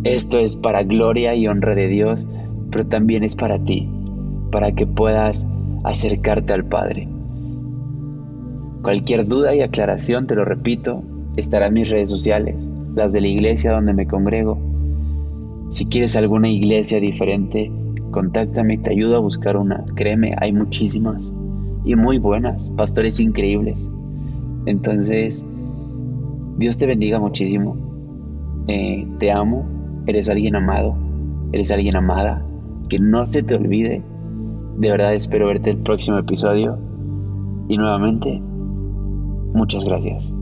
Esto 0.05 0.39
es 0.39 0.57
para 0.57 0.83
gloria 0.83 1.35
y 1.35 1.49
honra 1.49 1.75
de 1.75 1.89
Dios, 1.89 2.27
pero 2.71 2.87
también 2.87 3.25
es 3.25 3.35
para 3.35 3.59
ti, 3.59 3.89
para 4.53 4.73
que 4.73 4.87
puedas 4.87 5.47
acercarte 5.85 6.53
al 6.53 6.67
Padre. 6.67 7.09
Cualquier 8.83 9.27
duda 9.27 9.55
y 9.55 9.63
aclaración, 9.63 10.27
te 10.27 10.35
lo 10.35 10.45
repito, 10.45 11.03
estará 11.37 11.69
en 11.69 11.75
mis 11.75 11.91
redes 11.91 12.11
sociales 12.11 12.57
las 12.97 13.13
de 13.13 13.21
la 13.21 13.29
iglesia 13.29 13.73
donde 13.73 13.93
me 13.93 14.07
congrego. 14.07 14.59
Si 15.71 15.87
quieres 15.87 16.17
alguna 16.17 16.49
iglesia 16.49 16.99
diferente, 16.99 17.71
contáctame 18.17 18.79
te 18.79 18.93
ayudo 18.93 19.19
a 19.19 19.21
buscar 19.21 19.59
una. 19.59 19.85
Créeme, 19.95 20.35
hay 20.41 20.51
muchísimas 20.51 21.35
y 21.85 21.95
muy 21.97 22.17
buenas, 22.17 22.71
pastores 22.71 23.21
increíbles. 23.21 23.91
Entonces, 24.65 25.45
Dios 26.57 26.79
te 26.79 26.87
bendiga 26.87 27.19
muchísimo. 27.19 27.77
Eh, 28.69 29.07
te 29.19 29.31
amo, 29.31 29.67
eres 30.07 30.31
alguien 30.31 30.57
amado, 30.57 30.97
eres 31.53 31.71
alguien 31.71 31.95
amada. 31.95 32.43
Que 32.89 32.99
no 32.99 33.27
se 33.27 33.43
te 33.43 33.55
olvide. 33.55 34.03
De 34.79 34.91
verdad 34.91 35.13
espero 35.13 35.49
verte 35.49 35.69
el 35.69 35.77
próximo 35.77 36.17
episodio. 36.17 36.79
Y 37.69 37.77
nuevamente, 37.77 38.41
muchas 39.53 39.85
gracias. 39.85 40.33